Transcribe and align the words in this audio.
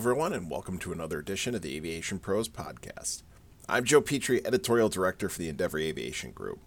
everyone, 0.00 0.32
and 0.32 0.50
welcome 0.50 0.78
to 0.78 0.92
another 0.92 1.18
edition 1.18 1.54
of 1.54 1.60
the 1.60 1.76
Aviation 1.76 2.18
Pros 2.18 2.48
podcast. 2.48 3.22
I'm 3.68 3.84
Joe 3.84 4.00
Petrie, 4.00 4.40
Editorial 4.46 4.88
Director 4.88 5.28
for 5.28 5.38
the 5.38 5.50
Endeavor 5.50 5.78
Aviation 5.78 6.30
Group. 6.30 6.58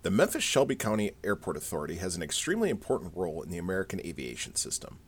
The 0.00 0.10
Memphis 0.10 0.42
Shelby 0.42 0.74
County 0.74 1.10
Airport 1.22 1.58
Authority 1.58 1.96
has 1.96 2.16
an 2.16 2.22
extremely 2.22 2.70
important 2.70 3.12
role 3.14 3.42
in 3.42 3.50
the 3.50 3.58
American 3.58 4.00
aviation 4.00 4.54
system. 4.54 5.00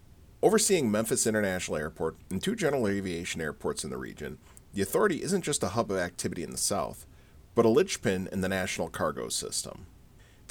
Overseeing 0.43 0.91
Memphis 0.91 1.27
International 1.27 1.79
Airport 1.79 2.17
and 2.29 2.43
two 2.43 2.55
general 2.55 2.87
aviation 2.87 3.41
airports 3.41 3.83
in 3.83 3.89
the 3.89 3.97
region, 3.97 4.37
the 4.75 4.83
authority 4.83 5.23
isn't 5.23 5.41
just 5.41 5.63
a 5.63 5.69
hub 5.69 5.91
of 5.91 5.97
activity 5.97 6.43
in 6.43 6.51
the 6.51 6.59
South, 6.59 7.07
but 7.55 7.65
a 7.65 7.71
linchpin 7.71 8.29
in 8.31 8.43
the 8.43 8.49
national 8.51 8.91
cargo 8.91 9.31
system. 9.31 9.87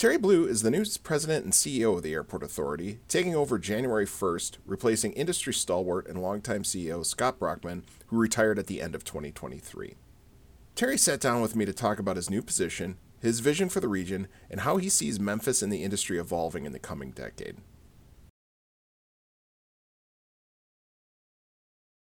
Terry 0.01 0.17
Blue 0.17 0.47
is 0.47 0.63
the 0.63 0.71
new 0.71 0.83
president 1.03 1.45
and 1.45 1.53
CEO 1.53 1.95
of 1.95 2.01
the 2.01 2.13
Airport 2.13 2.41
Authority, 2.41 3.01
taking 3.07 3.35
over 3.35 3.59
January 3.59 4.07
1st, 4.07 4.57
replacing 4.65 5.13
industry 5.13 5.53
stalwart 5.53 6.07
and 6.07 6.19
longtime 6.19 6.63
CEO 6.63 7.05
Scott 7.05 7.37
Brockman, 7.37 7.85
who 8.07 8.17
retired 8.17 8.57
at 8.57 8.65
the 8.65 8.81
end 8.81 8.95
of 8.95 9.03
2023. 9.03 9.93
Terry 10.73 10.97
sat 10.97 11.19
down 11.19 11.39
with 11.39 11.55
me 11.55 11.65
to 11.65 11.71
talk 11.71 11.99
about 11.99 12.15
his 12.15 12.31
new 12.31 12.41
position, 12.41 12.97
his 13.19 13.41
vision 13.41 13.69
for 13.69 13.79
the 13.79 13.87
region, 13.87 14.27
and 14.49 14.61
how 14.61 14.77
he 14.77 14.89
sees 14.89 15.19
Memphis 15.19 15.61
and 15.61 15.71
the 15.71 15.83
industry 15.83 16.17
evolving 16.17 16.65
in 16.65 16.71
the 16.71 16.79
coming 16.79 17.11
decade. 17.11 17.57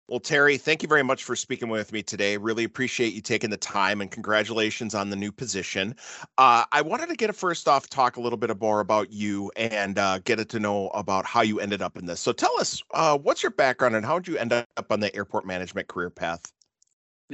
Well, 0.10 0.20
Terry, 0.20 0.58
thank 0.58 0.82
you 0.82 0.90
very 0.90 1.04
much 1.04 1.24
for 1.24 1.36
speaking 1.36 1.70
with 1.70 1.94
me 1.94 2.02
today. 2.02 2.36
Really 2.36 2.64
appreciate 2.64 3.14
you 3.14 3.22
taking 3.22 3.52
the 3.52 3.58
time 3.58 4.02
and 4.02 4.10
congratulations 4.10 4.96
on 4.96 5.12
the 5.12 5.16
new 5.16 5.32
position. 5.32 5.96
Uh, 6.40 6.64
I 6.72 6.82
wanted 6.82 7.10
to 7.10 7.16
get 7.16 7.30
a 7.30 7.34
first 7.34 7.68
off 7.68 7.88
talk 7.88 8.18
a 8.18 8.22
little 8.22 8.38
bit 8.38 8.50
more 8.60 8.80
about 8.80 9.12
you 9.12 9.52
and 9.56 10.00
uh, 10.00 10.18
get 10.26 10.40
it 10.40 10.50
to 10.50 10.60
know 10.60 10.88
about 10.90 11.28
how 11.28 11.42
you 11.42 11.60
ended 11.60 11.84
up 11.84 11.96
in 11.96 12.08
this. 12.08 12.20
So 12.20 12.32
tell 12.32 12.60
us, 12.60 12.82
uh, 12.96 13.20
what's 13.20 13.44
your 13.44 13.52
background 13.52 13.96
and 13.96 14.04
how 14.04 14.18
did 14.18 14.28
you 14.28 14.40
end 14.40 14.52
up 14.52 14.68
on 14.90 15.00
the 15.00 15.16
airport 15.16 15.46
management 15.46 15.88
career 15.88 16.10
path? 16.10 16.52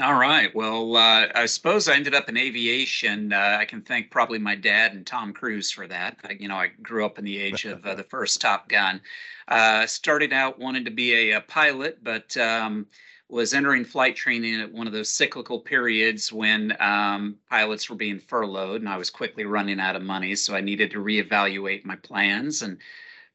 All 0.02 0.16
right. 0.16 0.54
Well, 0.54 0.98
uh, 0.98 1.28
I 1.34 1.46
suppose 1.46 1.88
I 1.88 1.96
ended 1.96 2.14
up 2.14 2.28
in 2.28 2.36
aviation. 2.36 3.32
Uh, 3.32 3.58
I 3.58 3.64
can 3.64 3.82
thank 3.82 4.12
probably 4.12 4.40
my 4.40 4.56
dad 4.56 4.92
and 4.92 5.08
Tom 5.08 5.32
Cruise 5.32 5.72
for 5.72 5.88
that. 5.88 6.18
I, 6.26 6.34
you 6.34 6.50
know, 6.50 6.58
I 6.58 6.72
grew 6.84 7.06
up 7.06 7.18
in 7.18 7.24
the 7.24 7.40
age 7.40 7.64
of 7.64 7.86
uh, 7.86 7.96
the 7.96 8.04
first 8.10 8.42
Top 8.42 8.68
Gun. 8.68 9.00
Uh, 9.48 9.86
started 9.86 10.34
out 10.34 10.60
wanting 10.60 10.86
to 10.86 10.92
be 10.92 11.32
a, 11.32 11.38
a 11.38 11.42
pilot, 11.42 12.04
but 12.04 12.36
um, 12.38 12.88
was 13.30 13.54
entering 13.54 13.84
flight 13.84 14.16
training 14.16 14.62
at 14.62 14.72
one 14.72 14.88
of 14.88 14.94
those 14.94 15.10
cyclical 15.10 15.60
periods 15.60 16.32
when 16.32 16.76
um, 16.80 17.36
pilots 17.50 17.90
were 17.90 17.96
being 17.96 18.20
furloughed, 18.20 18.82
and 18.82 18.90
I 18.90 18.98
was 18.98 19.10
quickly 19.10 19.46
running 19.46 19.80
out 19.80 19.96
of 19.96 20.04
money. 20.04 20.36
So 20.36 20.56
I 20.56 20.62
needed 20.62 20.92
to 20.92 21.04
reevaluate 21.04 21.86
my 21.86 21.96
plans 21.96 22.62
and 22.62 22.78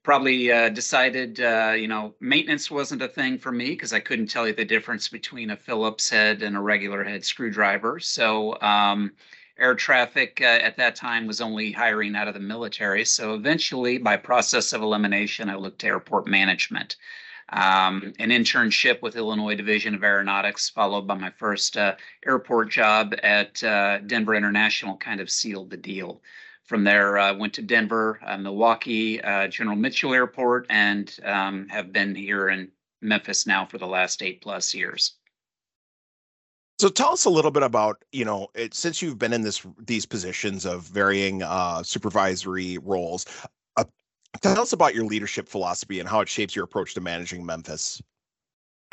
probably 0.02 0.50
uh, 0.50 0.68
decided, 0.70 1.40
uh, 1.40 1.74
you 1.76 1.88
know, 1.88 2.14
maintenance 2.20 2.70
wasn't 2.70 3.02
a 3.02 3.08
thing 3.08 3.38
for 3.38 3.52
me 3.52 3.70
because 3.70 3.92
I 3.92 4.00
couldn't 4.00 4.28
tell 4.28 4.46
you 4.46 4.54
the 4.54 4.64
difference 4.64 5.08
between 5.08 5.50
a 5.50 5.56
Phillips 5.56 6.08
head 6.08 6.42
and 6.42 6.56
a 6.56 6.60
regular 6.60 7.04
head 7.04 7.24
screwdriver. 7.24 8.00
So, 8.00 8.60
um, 8.62 9.12
air 9.60 9.74
traffic 9.74 10.40
uh, 10.40 10.44
at 10.44 10.76
that 10.78 10.96
time 10.96 11.26
was 11.26 11.40
only 11.40 11.70
hiring 11.70 12.16
out 12.16 12.28
of 12.28 12.34
the 12.34 12.40
military. 12.40 13.04
So, 13.04 13.34
eventually, 13.34 13.98
by 13.98 14.16
process 14.16 14.72
of 14.72 14.82
elimination, 14.82 15.50
I 15.50 15.56
looked 15.56 15.80
to 15.80 15.86
airport 15.86 16.26
management. 16.26 16.96
Um, 17.52 18.12
an 18.18 18.30
internship 18.30 19.02
with 19.02 19.16
Illinois 19.16 19.56
Division 19.56 19.94
of 19.94 20.04
Aeronautics, 20.04 20.70
followed 20.70 21.06
by 21.06 21.14
my 21.14 21.30
first 21.30 21.76
uh, 21.76 21.96
airport 22.24 22.70
job 22.70 23.14
at 23.22 23.62
uh, 23.64 23.98
Denver 23.98 24.34
International, 24.34 24.96
kind 24.96 25.20
of 25.20 25.30
sealed 25.30 25.70
the 25.70 25.76
deal. 25.76 26.22
From 26.64 26.84
there, 26.84 27.18
I 27.18 27.30
uh, 27.30 27.34
went 27.34 27.54
to 27.54 27.62
Denver, 27.62 28.20
uh, 28.24 28.38
Milwaukee, 28.38 29.20
uh, 29.20 29.48
General 29.48 29.76
Mitchell 29.76 30.14
Airport, 30.14 30.66
and 30.70 31.14
um, 31.24 31.66
have 31.68 31.92
been 31.92 32.14
here 32.14 32.48
in 32.48 32.70
Memphis 33.00 33.46
now 33.46 33.66
for 33.66 33.78
the 33.78 33.86
last 33.86 34.22
eight 34.22 34.40
plus 34.40 34.72
years. 34.72 35.16
So 36.80 36.88
tell 36.88 37.12
us 37.12 37.26
a 37.26 37.30
little 37.30 37.50
bit 37.50 37.62
about, 37.62 38.02
you 38.10 38.24
know, 38.24 38.48
it, 38.54 38.72
since 38.72 39.02
you've 39.02 39.18
been 39.18 39.34
in 39.34 39.42
this 39.42 39.66
these 39.84 40.06
positions 40.06 40.64
of 40.64 40.84
varying 40.84 41.42
uh, 41.42 41.82
supervisory 41.82 42.78
roles, 42.78 43.26
uh, 43.76 43.84
tell 44.40 44.62
us 44.62 44.72
about 44.72 44.94
your 44.94 45.04
leadership 45.04 45.46
philosophy 45.46 46.00
and 46.00 46.08
how 46.08 46.20
it 46.20 46.28
shapes 46.30 46.56
your 46.56 46.64
approach 46.64 46.94
to 46.94 47.02
managing 47.02 47.44
Memphis. 47.44 48.00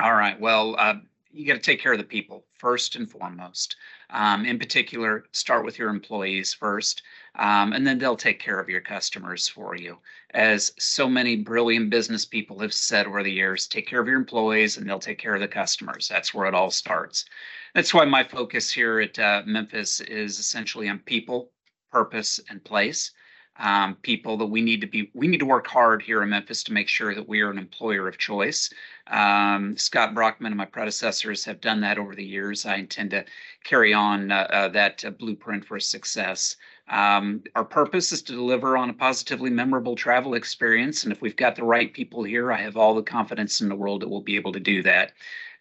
All 0.00 0.12
right. 0.12 0.38
Well, 0.38 0.76
uh, 0.76 0.96
you 1.30 1.46
got 1.46 1.54
to 1.54 1.60
take 1.60 1.80
care 1.80 1.92
of 1.92 1.98
the 1.98 2.04
people 2.04 2.44
first 2.52 2.94
and 2.94 3.10
foremost. 3.10 3.76
Um, 4.10 4.44
in 4.44 4.58
particular, 4.58 5.24
start 5.32 5.64
with 5.64 5.78
your 5.78 5.88
employees 5.88 6.52
first, 6.52 7.02
um, 7.36 7.72
and 7.72 7.86
then 7.86 7.98
they'll 7.98 8.16
take 8.16 8.38
care 8.38 8.60
of 8.60 8.68
your 8.68 8.82
customers 8.82 9.48
for 9.48 9.74
you. 9.76 9.96
As 10.34 10.72
so 10.78 11.08
many 11.08 11.36
brilliant 11.36 11.88
business 11.88 12.26
people 12.26 12.58
have 12.58 12.74
said 12.74 13.06
over 13.06 13.22
the 13.22 13.32
years, 13.32 13.66
take 13.66 13.86
care 13.86 14.00
of 14.00 14.06
your 14.06 14.18
employees 14.18 14.76
and 14.76 14.86
they'll 14.86 14.98
take 14.98 15.18
care 15.18 15.34
of 15.34 15.40
the 15.40 15.48
customers. 15.48 16.06
That's 16.06 16.34
where 16.34 16.46
it 16.46 16.54
all 16.54 16.70
starts. 16.70 17.24
That's 17.74 17.92
why 17.92 18.04
my 18.04 18.24
focus 18.24 18.70
here 18.70 19.00
at 19.00 19.18
uh, 19.18 19.42
Memphis 19.46 20.00
is 20.00 20.38
essentially 20.38 20.88
on 20.88 21.00
people, 21.00 21.50
purpose, 21.90 22.40
and 22.48 22.62
place. 22.64 23.12
Um, 23.60 23.96
people 24.02 24.36
that 24.36 24.46
we 24.46 24.62
need 24.62 24.80
to 24.82 24.86
be 24.86 25.10
we 25.14 25.26
need 25.26 25.40
to 25.40 25.46
work 25.46 25.66
hard 25.66 26.00
here 26.00 26.22
in 26.22 26.28
memphis 26.28 26.62
to 26.64 26.72
make 26.72 26.86
sure 26.86 27.12
that 27.12 27.28
we 27.28 27.40
are 27.40 27.50
an 27.50 27.58
employer 27.58 28.06
of 28.06 28.16
choice. 28.16 28.72
Um, 29.08 29.76
scott 29.76 30.14
brockman 30.14 30.52
and 30.52 30.58
my 30.58 30.64
predecessors 30.64 31.44
have 31.44 31.60
done 31.60 31.80
that 31.80 31.98
over 31.98 32.14
the 32.14 32.24
years. 32.24 32.66
I 32.66 32.76
intend 32.76 33.10
to 33.10 33.24
carry 33.64 33.92
on 33.92 34.30
uh, 34.30 34.46
uh, 34.50 34.68
that 34.68 35.04
uh, 35.04 35.10
blueprint 35.10 35.64
for 35.64 35.80
success. 35.80 36.54
Um, 36.88 37.42
our 37.56 37.64
purpose 37.64 38.12
is 38.12 38.22
to 38.22 38.32
deliver 38.32 38.76
on 38.76 38.90
a 38.90 38.94
positively 38.94 39.50
memorable 39.50 39.96
travel 39.96 40.34
experience 40.34 41.02
and 41.02 41.12
if 41.12 41.20
we've 41.20 41.36
got 41.36 41.56
the 41.56 41.64
right 41.64 41.92
people 41.92 42.22
here 42.22 42.50
i 42.50 42.56
have 42.56 42.78
all 42.78 42.94
the 42.94 43.02
confidence 43.02 43.60
in 43.60 43.68
the 43.68 43.76
world 43.76 44.00
that 44.00 44.08
we'll 44.08 44.22
be 44.22 44.36
able 44.36 44.52
to 44.52 44.60
do 44.60 44.82
that 44.82 45.12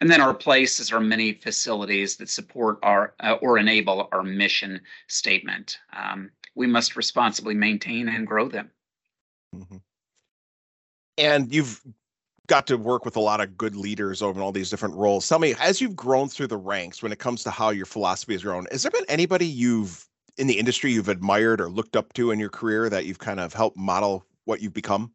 and 0.02 0.10
then 0.10 0.22
our 0.22 0.34
places 0.34 0.92
our 0.92 1.00
many 1.00 1.34
facilities 1.34 2.18
that 2.18 2.30
support 2.30 2.78
our 2.84 3.14
uh, 3.20 3.38
or 3.42 3.58
enable 3.58 4.08
our 4.12 4.24
mission 4.24 4.80
statement. 5.08 5.80
Um, 5.96 6.32
we 6.56 6.68
must 6.68 6.96
responsibly 6.96 7.54
maintain 7.54 8.10
and 8.10 8.26
grow 8.26 8.48
them. 8.48 8.72
Mm-hmm. 9.56 9.78
And 11.20 11.54
you've 11.54 11.82
got 12.48 12.68
to 12.68 12.78
work 12.78 13.06
with 13.06 13.16
a 13.16 13.20
lot 13.20 13.42
of 13.42 13.58
good 13.58 13.76
leaders 13.76 14.22
over 14.22 14.42
all 14.42 14.52
these 14.52 14.70
different 14.70 14.96
roles. 14.96 15.28
Tell 15.28 15.40
me, 15.40 15.54
as 15.60 15.82
you've 15.82 15.96
grown 15.96 16.30
through 16.30 16.48
the 16.48 16.58
ranks, 16.58 17.04
when 17.04 17.12
it 17.12 17.20
comes 17.20 17.44
to 17.44 17.52
how 17.52 17.70
your 17.70 17.86
philosophy 17.86 18.34
has 18.34 18.44
grown, 18.44 18.66
has 18.72 18.84
there 18.84 18.92
been 18.92 19.06
anybody 19.10 19.46
you've 19.46 20.08
in 20.38 20.48
the 20.48 20.58
industry 20.58 20.92
you've 20.92 21.10
admired 21.10 21.60
or 21.60 21.70
looked 21.70 21.96
up 21.96 22.14
to 22.14 22.32
in 22.32 22.40
your 22.40 22.50
career 22.50 22.90
that 22.90 23.06
you've 23.06 23.20
kind 23.20 23.40
of 23.40 23.54
helped 23.54 23.78
model 23.78 24.24
what 24.46 24.62
you've 24.62 24.74
become? 24.74 25.12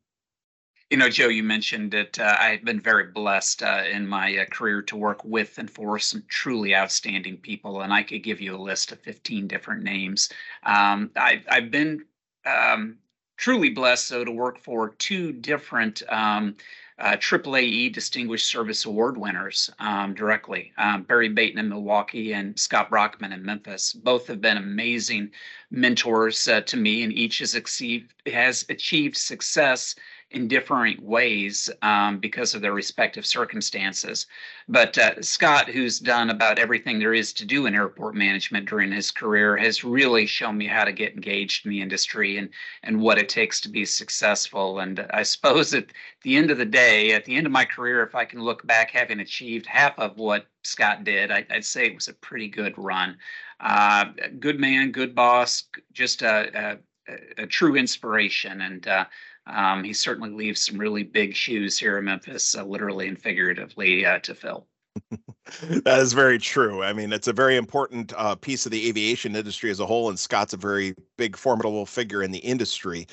You 0.92 0.98
know, 0.98 1.08
Joe, 1.08 1.28
you 1.28 1.42
mentioned 1.42 1.90
that 1.92 2.18
uh, 2.18 2.36
I've 2.38 2.66
been 2.66 2.78
very 2.78 3.04
blessed 3.04 3.62
uh, 3.62 3.84
in 3.90 4.06
my 4.06 4.36
uh, 4.36 4.44
career 4.44 4.82
to 4.82 4.94
work 4.94 5.24
with 5.24 5.56
and 5.56 5.70
for 5.70 5.98
some 5.98 6.22
truly 6.28 6.76
outstanding 6.76 7.38
people, 7.38 7.80
and 7.80 7.94
I 7.94 8.02
could 8.02 8.22
give 8.22 8.42
you 8.42 8.54
a 8.54 8.60
list 8.60 8.92
of 8.92 9.00
15 9.00 9.48
different 9.48 9.84
names. 9.84 10.28
Um, 10.64 11.10
I, 11.16 11.42
have 11.48 11.70
been 11.70 12.04
um, 12.44 12.98
truly 13.38 13.70
blessed, 13.70 14.10
though, 14.10 14.22
to 14.22 14.30
work 14.30 14.58
for 14.58 14.90
two 14.90 15.32
different 15.32 16.02
um, 16.10 16.56
uh, 16.98 17.16
AAAE 17.16 17.94
Distinguished 17.94 18.46
Service 18.46 18.84
Award 18.84 19.16
winners 19.16 19.70
um, 19.78 20.12
directly 20.12 20.72
um, 20.76 21.04
Barry 21.04 21.30
Bateman 21.30 21.64
in 21.64 21.70
Milwaukee 21.70 22.34
and 22.34 22.60
Scott 22.60 22.90
Brockman 22.90 23.32
in 23.32 23.42
Memphis. 23.42 23.94
Both 23.94 24.26
have 24.26 24.42
been 24.42 24.58
amazing 24.58 25.30
mentors 25.70 26.46
uh, 26.48 26.60
to 26.60 26.76
me, 26.76 27.02
and 27.02 27.14
each 27.14 27.38
has 27.38 27.54
achieved, 27.54 28.12
has 28.26 28.66
achieved 28.68 29.16
success 29.16 29.94
in 30.32 30.48
different 30.48 31.02
ways 31.02 31.70
um, 31.82 32.18
because 32.18 32.54
of 32.54 32.62
their 32.62 32.72
respective 32.72 33.26
circumstances. 33.26 34.26
But 34.68 34.96
uh, 34.98 35.20
Scott, 35.22 35.68
who's 35.68 35.98
done 35.98 36.30
about 36.30 36.58
everything 36.58 36.98
there 36.98 37.14
is 37.14 37.32
to 37.34 37.44
do 37.44 37.66
in 37.66 37.74
airport 37.74 38.14
management 38.14 38.68
during 38.68 38.92
his 38.92 39.10
career, 39.10 39.56
has 39.56 39.84
really 39.84 40.26
shown 40.26 40.56
me 40.56 40.66
how 40.66 40.84
to 40.84 40.92
get 40.92 41.14
engaged 41.14 41.64
in 41.64 41.70
the 41.70 41.80
industry 41.80 42.38
and 42.38 42.48
and 42.82 43.00
what 43.00 43.18
it 43.18 43.28
takes 43.28 43.60
to 43.62 43.68
be 43.68 43.84
successful. 43.84 44.80
And 44.80 45.06
I 45.10 45.22
suppose 45.22 45.74
at 45.74 45.86
the 46.22 46.36
end 46.36 46.50
of 46.50 46.58
the 46.58 46.64
day, 46.64 47.12
at 47.12 47.24
the 47.24 47.36
end 47.36 47.46
of 47.46 47.52
my 47.52 47.64
career, 47.64 48.02
if 48.02 48.14
I 48.14 48.24
can 48.24 48.40
look 48.40 48.66
back 48.66 48.90
having 48.90 49.20
achieved 49.20 49.66
half 49.66 49.98
of 49.98 50.16
what 50.16 50.46
Scott 50.62 51.04
did, 51.04 51.30
I, 51.30 51.44
would 51.50 51.64
say 51.64 51.86
it 51.86 51.94
was 51.94 52.08
a 52.08 52.14
pretty 52.14 52.48
good 52.48 52.74
run. 52.76 53.16
Uh, 53.60 54.06
good 54.40 54.58
man, 54.58 54.90
good 54.90 55.14
boss, 55.14 55.64
just 55.92 56.22
a, 56.22 56.78
a, 57.08 57.42
a 57.42 57.46
true 57.46 57.76
inspiration. 57.76 58.60
And 58.60 58.86
uh, 58.86 59.04
um, 59.46 59.84
he 59.84 59.92
certainly 59.92 60.30
leaves 60.30 60.64
some 60.64 60.78
really 60.78 61.02
big 61.02 61.34
shoes 61.34 61.78
here 61.78 61.98
in 61.98 62.04
Memphis, 62.04 62.54
uh, 62.54 62.64
literally 62.64 63.08
and 63.08 63.20
figuratively, 63.20 64.06
uh, 64.06 64.18
to 64.20 64.34
fill. 64.34 64.66
that 65.84 65.98
is 65.98 66.12
very 66.12 66.38
true. 66.38 66.82
I 66.82 66.92
mean, 66.92 67.12
it's 67.12 67.28
a 67.28 67.32
very 67.32 67.56
important 67.56 68.12
uh, 68.16 68.34
piece 68.34 68.66
of 68.66 68.72
the 68.72 68.88
aviation 68.88 69.34
industry 69.34 69.70
as 69.70 69.80
a 69.80 69.86
whole, 69.86 70.08
and 70.08 70.18
Scott's 70.18 70.52
a 70.52 70.58
very 70.58 70.94
big, 71.16 71.36
formidable 71.36 71.86
figure 71.86 72.22
in 72.22 72.30
the 72.30 72.38
industry. 72.38 73.06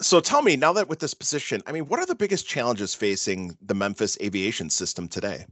So, 0.00 0.20
tell 0.20 0.42
me 0.42 0.56
now 0.56 0.72
that 0.72 0.88
with 0.88 1.00
this 1.00 1.14
position, 1.14 1.62
I 1.66 1.72
mean, 1.72 1.86
what 1.86 2.00
are 2.00 2.06
the 2.06 2.14
biggest 2.14 2.46
challenges 2.46 2.94
facing 2.94 3.56
the 3.60 3.74
Memphis 3.74 4.16
aviation 4.22 4.70
system 4.70 5.08
today? 5.08 5.44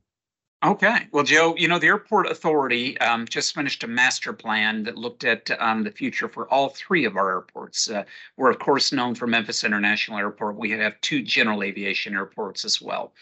Okay. 0.64 1.08
Well, 1.10 1.24
Joe, 1.24 1.56
you 1.56 1.66
know, 1.66 1.80
the 1.80 1.88
Airport 1.88 2.28
Authority 2.28 2.96
um, 2.98 3.26
just 3.26 3.52
finished 3.52 3.82
a 3.82 3.88
master 3.88 4.32
plan 4.32 4.84
that 4.84 4.96
looked 4.96 5.24
at 5.24 5.50
um, 5.60 5.82
the 5.82 5.90
future 5.90 6.28
for 6.28 6.46
all 6.52 6.68
three 6.68 7.04
of 7.04 7.16
our 7.16 7.30
airports. 7.30 7.90
Uh, 7.90 8.04
we're, 8.36 8.50
of 8.50 8.60
course, 8.60 8.92
known 8.92 9.16
for 9.16 9.26
Memphis 9.26 9.64
International 9.64 10.18
Airport. 10.18 10.54
We 10.54 10.70
have 10.70 11.00
two 11.00 11.20
general 11.20 11.64
aviation 11.64 12.14
airports 12.14 12.64
as 12.64 12.80
well. 12.80 13.12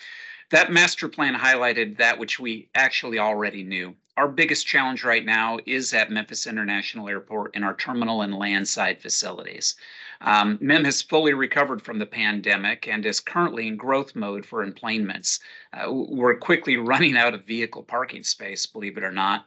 That 0.51 0.71
master 0.71 1.09
plan 1.09 1.35
highlighted 1.35 1.97
that 1.97 2.19
which 2.19 2.39
we 2.39 2.69
actually 2.75 3.19
already 3.19 3.63
knew. 3.63 3.95
Our 4.19 4.29
biggest 4.29 4.67
challenge 4.67 5.03
right 5.03 5.25
now 5.25 5.61
is 5.65 5.95
at 5.95 6.11
Memphis 6.11 6.47
International 6.47 7.09
Airport 7.09 7.57
in 7.57 7.65
our 7.65 7.75
terminal 7.75 8.21
and 8.21 8.35
landside 8.35 9.01
facilities. 9.01 9.77
Um, 10.23 10.59
MEM 10.61 10.85
has 10.85 11.01
fully 11.01 11.33
recovered 11.33 11.83
from 11.83 11.99
the 11.99 12.07
pandemic 12.07 12.89
and 12.89 13.05
is 13.07 13.21
currently 13.21 13.69
in 13.69 13.77
growth 13.77 14.15
mode 14.15 14.45
for 14.45 14.63
enplanements. 14.65 15.41
Uh, 15.73 15.91
we're 15.91 16.37
quickly 16.37 16.77
running 16.77 17.17
out 17.17 17.35
of 17.35 17.45
vehicle 17.45 17.83
parking 17.83 18.23
space, 18.23 18.67
believe 18.67 18.97
it 18.97 19.05
or 19.05 19.13
not. 19.13 19.47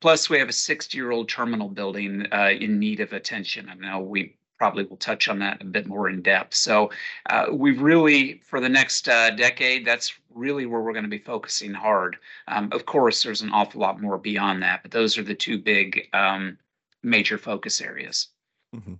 Plus, 0.00 0.28
we 0.28 0.38
have 0.38 0.48
a 0.48 0.52
60 0.52 0.96
year 0.96 1.12
old 1.12 1.28
terminal 1.28 1.68
building 1.68 2.26
uh, 2.32 2.50
in 2.50 2.78
need 2.78 3.00
of 3.00 3.12
attention. 3.12 3.68
I 3.68 3.74
know 3.74 4.00
we 4.00 4.36
probably 4.58 4.84
will 4.84 4.96
touch 4.96 5.28
on 5.28 5.38
that 5.38 5.62
a 5.62 5.64
bit 5.64 5.86
more 5.86 6.08
in 6.08 6.20
depth. 6.20 6.52
So, 6.54 6.90
uh, 7.30 7.46
we've 7.52 7.80
really, 7.80 8.40
for 8.44 8.60
the 8.60 8.68
next 8.68 9.08
uh, 9.08 9.30
decade, 9.30 9.86
that's 9.86 10.12
really 10.34 10.66
where 10.66 10.80
we're 10.80 10.92
going 10.92 11.04
to 11.04 11.08
be 11.08 11.18
focusing 11.18 11.72
hard. 11.72 12.16
Um, 12.48 12.68
of 12.72 12.84
course, 12.84 13.22
there's 13.22 13.42
an 13.42 13.50
awful 13.50 13.80
lot 13.80 14.00
more 14.00 14.18
beyond 14.18 14.62
that, 14.64 14.82
but 14.82 14.90
those 14.90 15.16
are 15.16 15.22
the 15.22 15.34
two 15.34 15.58
big 15.58 16.08
um, 16.12 16.58
major 17.04 17.38
focus 17.38 17.80
areas. 17.80 18.28
Mm-hmm 18.74 18.94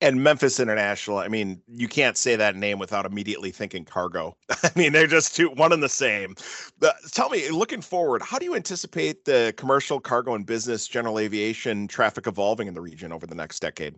and 0.00 0.22
Memphis 0.22 0.60
International. 0.60 1.18
I 1.18 1.28
mean, 1.28 1.60
you 1.66 1.88
can't 1.88 2.16
say 2.16 2.36
that 2.36 2.56
name 2.56 2.78
without 2.78 3.06
immediately 3.06 3.50
thinking 3.50 3.84
cargo. 3.84 4.36
I 4.62 4.70
mean, 4.76 4.92
they're 4.92 5.06
just 5.06 5.34
two, 5.34 5.50
one 5.50 5.72
and 5.72 5.82
the 5.82 5.88
same. 5.88 6.36
But 6.78 6.96
tell 7.12 7.28
me, 7.28 7.50
looking 7.50 7.82
forward, 7.82 8.22
how 8.22 8.38
do 8.38 8.44
you 8.44 8.54
anticipate 8.54 9.24
the 9.24 9.54
commercial, 9.56 10.00
cargo, 10.00 10.34
and 10.34 10.46
business 10.46 10.86
general 10.86 11.18
aviation 11.18 11.88
traffic 11.88 12.26
evolving 12.26 12.68
in 12.68 12.74
the 12.74 12.80
region 12.80 13.12
over 13.12 13.26
the 13.26 13.34
next 13.34 13.60
decade? 13.60 13.96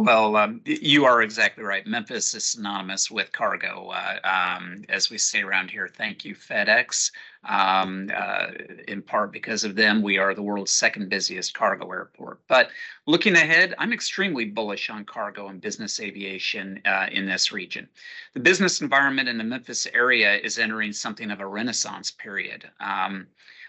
Well, 0.00 0.36
um, 0.36 0.60
you 0.64 1.06
are 1.06 1.22
exactly 1.22 1.64
right. 1.64 1.84
Memphis 1.84 2.32
is 2.32 2.44
synonymous 2.44 3.10
with 3.10 3.32
cargo. 3.32 3.90
Uh, 3.92 4.18
um, 4.22 4.84
as 4.88 5.10
we 5.10 5.18
say 5.18 5.42
around 5.42 5.70
here, 5.70 5.88
thank 5.88 6.24
you, 6.24 6.36
FedEx. 6.36 7.10
Um, 7.44 8.10
uh, 8.14 8.46
in 8.86 9.02
part 9.02 9.32
because 9.32 9.64
of 9.64 9.74
them, 9.74 10.00
we 10.02 10.16
are 10.18 10.34
the 10.34 10.42
world's 10.42 10.72
second 10.72 11.08
busiest 11.08 11.52
cargo 11.52 11.90
airport. 11.90 12.38
But 12.46 12.70
looking 13.06 13.34
ahead, 13.34 13.74
I'm 13.78 13.92
extremely 13.92 14.44
bullish 14.44 14.88
on 14.88 15.04
cargo 15.04 15.48
and 15.48 15.60
business 15.60 15.98
aviation 15.98 16.80
uh, 16.84 17.06
in 17.10 17.26
this 17.26 17.50
region. 17.50 17.88
The 18.34 18.40
business 18.40 18.80
environment 18.80 19.28
in 19.28 19.36
the 19.36 19.44
Memphis 19.44 19.88
area 19.92 20.36
is 20.36 20.58
entering 20.58 20.92
something 20.92 21.30
of 21.30 21.40
a 21.40 21.46
renaissance 21.46 22.12
period. 22.12 22.70
Um, 22.78 23.26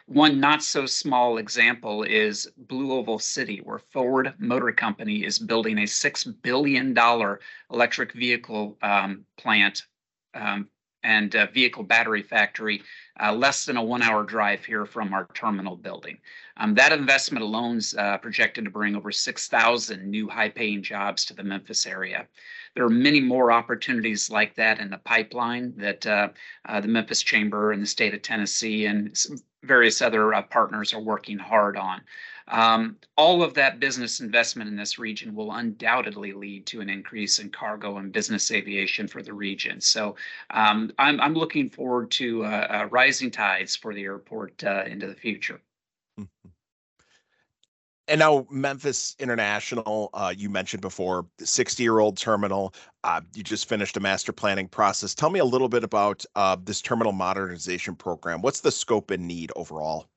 one 0.09 0.39
not 0.39 0.63
so 0.63 0.87
small 0.87 1.37
example 1.37 2.01
is 2.01 2.49
BlueOval 2.65 3.21
City, 3.21 3.61
where 3.63 3.77
Ford 3.77 4.33
Motor 4.39 4.71
Company 4.71 5.23
is 5.23 5.37
building 5.37 5.77
a 5.77 5.83
$6 5.83 6.41
billion 6.41 6.97
electric 7.71 8.13
vehicle 8.13 8.75
um, 8.81 9.23
plant 9.37 9.83
um, 10.33 10.67
and 11.03 11.31
vehicle 11.53 11.83
battery 11.83 12.23
factory 12.23 12.81
uh, 13.21 13.31
less 13.31 13.65
than 13.65 13.77
a 13.77 13.83
one 13.83 14.01
hour 14.01 14.23
drive 14.23 14.65
here 14.65 14.85
from 14.85 15.13
our 15.13 15.27
terminal 15.35 15.75
building. 15.75 16.17
Um, 16.57 16.73
that 16.73 16.91
investment 16.91 17.43
alone 17.43 17.77
is 17.77 17.93
uh, 17.93 18.17
projected 18.17 18.65
to 18.65 18.71
bring 18.71 18.95
over 18.95 19.11
6,000 19.11 20.09
new 20.09 20.27
high 20.27 20.49
paying 20.49 20.81
jobs 20.81 21.23
to 21.25 21.35
the 21.35 21.43
Memphis 21.43 21.85
area. 21.85 22.27
There 22.75 22.83
are 22.83 22.89
many 22.89 23.19
more 23.21 23.51
opportunities 23.51 24.29
like 24.29 24.55
that 24.55 24.79
in 24.79 24.89
the 24.89 24.97
pipeline 24.97 25.73
that 25.77 26.05
uh, 26.05 26.29
uh 26.65 26.81
the 26.81 26.87
Memphis 26.87 27.21
Chamber 27.21 27.71
and 27.71 27.81
the 27.81 27.87
state 27.87 28.13
of 28.13 28.21
Tennessee 28.21 28.85
and 28.85 29.15
various 29.63 30.01
other 30.01 30.33
uh, 30.33 30.41
partners 30.41 30.93
are 30.93 31.01
working 31.01 31.37
hard 31.37 31.77
on. 31.77 32.01
Um, 32.47 32.97
all 33.15 33.43
of 33.43 33.53
that 33.53 33.79
business 33.79 34.21
investment 34.21 34.69
in 34.69 34.75
this 34.75 34.97
region 34.97 35.35
will 35.35 35.51
undoubtedly 35.51 36.33
lead 36.33 36.65
to 36.67 36.81
an 36.81 36.89
increase 36.89 37.37
in 37.37 37.49
cargo 37.51 37.97
and 37.97 38.11
business 38.11 38.49
aviation 38.49 39.07
for 39.07 39.21
the 39.21 39.33
region. 39.33 39.79
So 39.81 40.15
um, 40.49 40.91
I'm, 40.97 41.21
I'm 41.21 41.35
looking 41.35 41.69
forward 41.69 42.09
to 42.11 42.45
uh, 42.45 42.47
uh, 42.47 42.87
rising 42.89 43.29
tides 43.29 43.75
for 43.75 43.93
the 43.93 44.03
airport 44.03 44.63
uh, 44.63 44.83
into 44.87 45.05
the 45.07 45.15
future. 45.15 45.61
Mm-hmm. 46.19 46.49
And 48.09 48.17
now 48.17 48.47
Memphis 48.49 49.15
International, 49.19 50.09
uh, 50.15 50.33
you 50.35 50.49
mentioned 50.49 50.81
before, 50.81 51.27
60 51.37 51.83
year 51.83 51.99
old 51.99 52.17
terminal. 52.17 52.73
Uh, 53.03 53.21
you 53.35 53.43
just 53.43 53.69
finished 53.69 53.95
a 53.97 53.99
master 53.99 54.33
planning 54.33 54.67
process. 54.67 55.13
Tell 55.13 55.29
me 55.29 55.39
a 55.39 55.45
little 55.45 55.69
bit 55.69 55.83
about 55.83 56.25
uh, 56.35 56.57
this 56.61 56.81
terminal 56.81 57.13
modernization 57.13 57.95
program. 57.95 58.41
What's 58.41 58.61
the 58.61 58.71
scope 58.71 59.11
and 59.11 59.27
need 59.27 59.51
overall? 59.55 60.07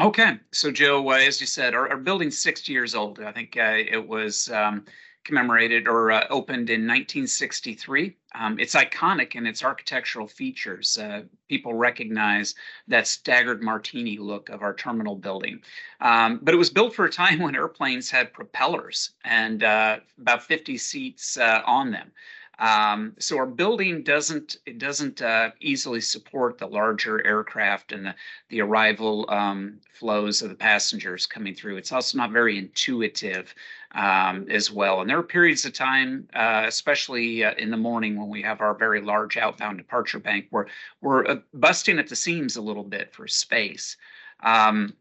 Okay, 0.00 0.40
so 0.50 0.72
Joe, 0.72 1.08
uh, 1.08 1.18
as 1.18 1.40
you 1.40 1.46
said, 1.46 1.72
our, 1.72 1.88
our 1.88 1.96
building's 1.96 2.38
60 2.38 2.72
years 2.72 2.96
old. 2.96 3.20
I 3.20 3.30
think 3.30 3.56
uh, 3.56 3.76
it 3.76 4.08
was 4.08 4.50
um, 4.50 4.84
commemorated 5.22 5.86
or 5.86 6.10
uh, 6.10 6.26
opened 6.30 6.68
in 6.68 6.80
1963. 6.80 8.16
Um, 8.34 8.58
it's 8.58 8.74
iconic 8.74 9.36
in 9.36 9.46
its 9.46 9.62
architectural 9.62 10.26
features. 10.26 10.98
Uh, 10.98 11.22
people 11.48 11.74
recognize 11.74 12.56
that 12.88 13.06
staggered 13.06 13.62
martini 13.62 14.18
look 14.18 14.48
of 14.48 14.62
our 14.62 14.74
terminal 14.74 15.14
building. 15.14 15.62
Um, 16.00 16.40
but 16.42 16.54
it 16.54 16.58
was 16.58 16.70
built 16.70 16.92
for 16.92 17.04
a 17.04 17.10
time 17.10 17.38
when 17.40 17.54
airplanes 17.54 18.10
had 18.10 18.32
propellers 18.32 19.10
and 19.24 19.62
uh, 19.62 20.00
about 20.20 20.42
50 20.42 20.76
seats 20.76 21.36
uh, 21.36 21.62
on 21.66 21.92
them. 21.92 22.10
Um, 22.58 23.14
so 23.18 23.36
our 23.38 23.46
building 23.46 24.02
doesn't 24.02 24.58
it 24.66 24.78
doesn't 24.78 25.22
uh, 25.22 25.50
easily 25.60 26.00
support 26.00 26.58
the 26.58 26.66
larger 26.66 27.24
aircraft 27.26 27.92
and 27.92 28.06
the, 28.06 28.14
the 28.48 28.60
arrival 28.60 29.26
um, 29.28 29.80
flows 29.92 30.42
of 30.42 30.50
the 30.50 30.54
passengers 30.54 31.26
coming 31.26 31.54
through. 31.54 31.76
It's 31.76 31.92
also 31.92 32.16
not 32.18 32.30
very 32.30 32.58
intuitive 32.58 33.54
um, 33.92 34.46
as 34.50 34.70
well. 34.70 35.00
And 35.00 35.10
there 35.10 35.18
are 35.18 35.22
periods 35.22 35.64
of 35.64 35.72
time, 35.72 36.28
uh, 36.34 36.64
especially 36.66 37.44
uh, 37.44 37.54
in 37.58 37.70
the 37.70 37.76
morning 37.76 38.18
when 38.18 38.28
we 38.28 38.42
have 38.42 38.60
our 38.60 38.74
very 38.74 39.00
large 39.00 39.36
outbound 39.36 39.78
departure 39.78 40.18
bank, 40.18 40.46
where 40.50 40.66
we're 41.00 41.26
uh, 41.26 41.36
busting 41.54 41.98
at 41.98 42.08
the 42.08 42.16
seams 42.16 42.56
a 42.56 42.62
little 42.62 42.84
bit 42.84 43.12
for 43.12 43.26
space. 43.26 43.96
Um, 44.40 44.94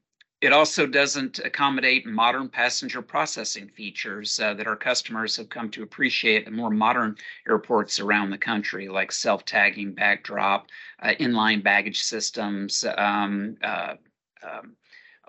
it 0.44 0.52
also 0.52 0.86
doesn't 0.86 1.40
accommodate 1.40 2.06
modern 2.06 2.50
passenger 2.50 3.02
processing 3.02 3.70
features 3.70 4.42
uh, 4.42 4.54
that 4.54 4.68
our 4.68 4.76
customers 4.76 5.38
have 5.38 5.48
come 5.48 5.70
to 5.72 5.84
appreciate 5.84 6.46
in 6.46 6.54
more 6.54 6.70
modern 6.70 7.16
airports 7.48 7.98
around 7.98 8.30
the 8.30 8.38
country, 8.38 8.90
like 8.90 9.14
self 9.14 9.46
tagging, 9.46 9.94
bag 9.94 10.22
drop, 10.22 10.68
uh, 11.02 11.14
inline 11.18 11.64
baggage 11.64 12.02
systems. 12.02 12.84
Um, 12.98 13.56
uh, 13.64 13.94
um, 14.44 14.76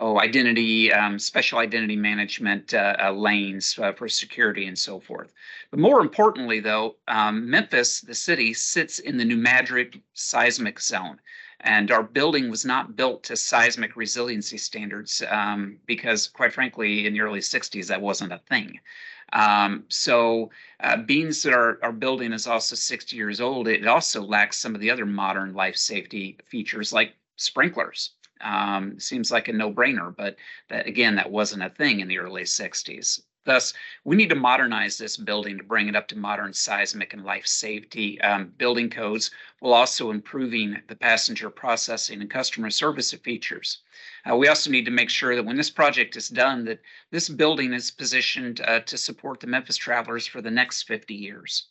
oh, 0.01 0.19
identity, 0.19 0.93
um, 0.93 1.21
special 1.21 1.61
identity 1.61 1.95
management 1.95 2.75
uh, 2.75 2.97
uh, 3.01 3.13
lanes 3.13 3.79
uh, 3.81 3.93
for 3.93 4.09
security 4.09 4.67
and 4.67 4.77
so 4.77 4.99
forth. 4.99 5.33
But 5.71 5.79
more 5.79 6.01
importantly, 6.01 6.59
though, 6.59 6.97
um, 7.07 7.49
Memphis, 7.49 8.01
the 8.01 8.17
city, 8.17 8.53
sits 8.53 8.99
in 8.99 9.17
the 9.17 9.25
New 9.25 9.37
Madrid 9.37 10.03
seismic 10.15 10.81
zone. 10.81 11.21
And 11.65 11.91
our 11.91 12.03
building 12.03 12.51
was 12.51 12.67
not 12.67 12.95
built 12.95 13.23
to 13.25 13.37
seismic 13.37 13.97
resiliency 13.97 14.59
standards 14.59 15.23
um, 15.29 15.79
because, 15.87 16.29
quite 16.29 16.53
frankly, 16.53 17.07
in 17.07 17.15
the 17.15 17.21
early 17.23 17.41
60s, 17.41 17.87
that 17.87 18.03
wasn't 18.03 18.35
a 18.35 18.39
thing. 18.51 18.79
Um, 19.33 19.85
so, 19.89 20.51
uh, 20.81 20.99
being 20.99 21.29
that 21.29 21.55
our, 21.55 21.79
our 21.83 21.93
building 21.93 22.35
is 22.35 22.47
also 22.47 22.77
60 22.77 23.17
years 23.17 23.41
old, 23.41 23.67
it 23.67 23.87
also 23.87 24.23
lacks 24.23 24.59
some 24.59 24.75
of 24.75 24.81
the 24.83 24.91
other 24.91 25.07
modern 25.07 25.55
life 25.55 25.77
safety 25.77 26.39
features 26.47 26.93
like 26.93 27.15
sprinklers. 27.37 28.11
Um, 28.43 29.01
seems 29.01 29.33
like 29.33 29.49
a 29.49 29.53
no 29.53 29.73
brainer, 29.73 30.15
but 30.15 30.37
that, 30.69 30.87
again, 30.87 31.15
that 31.17 31.31
wasn't 31.31 31.63
a 31.63 31.71
thing 31.71 32.01
in 32.01 32.09
the 32.09 32.19
early 32.19 32.43
60s. 32.43 33.23
Thus, 33.45 33.75
we 34.05 34.17
need 34.17 34.31
to 34.31 34.35
modernize 34.35 34.97
this 34.97 35.19
building 35.19 35.59
to 35.59 35.65
bring 35.65 35.89
it 35.89 35.95
up 35.95 36.09
to 36.09 36.17
modern 36.17 36.55
seismic 36.55 37.13
and 37.13 37.25
life 37.25 37.47
safety 37.47 38.19
um, 38.23 38.55
building 38.57 38.89
codes, 38.89 39.31
while 39.61 39.75
also 39.75 40.11
improving 40.11 40.81
the 40.89 40.97
passenger 40.97 41.51
processing 41.51 42.23
and 42.23 42.31
customer 42.31 42.71
service 42.71 43.13
features. 43.13 43.83
Uh, 44.25 44.35
we 44.35 44.49
also 44.49 44.71
need 44.71 44.87
to 44.87 44.91
make 44.91 45.11
sure 45.11 45.37
that 45.37 45.45
when 45.45 45.57
this 45.57 45.71
project 45.71 46.17
is 46.17 46.31
done, 46.31 46.65
that 46.65 46.81
this 47.11 47.29
building 47.29 47.75
is 47.75 47.91
positioned 47.91 48.63
uh, 48.63 48.81
to 48.81 48.97
support 48.97 49.41
the 49.41 49.47
Memphis 49.47 49.77
travelers 49.77 50.27
for 50.27 50.41
the 50.41 50.51
next 50.51 50.85
50 50.85 51.15
years. 51.15 51.69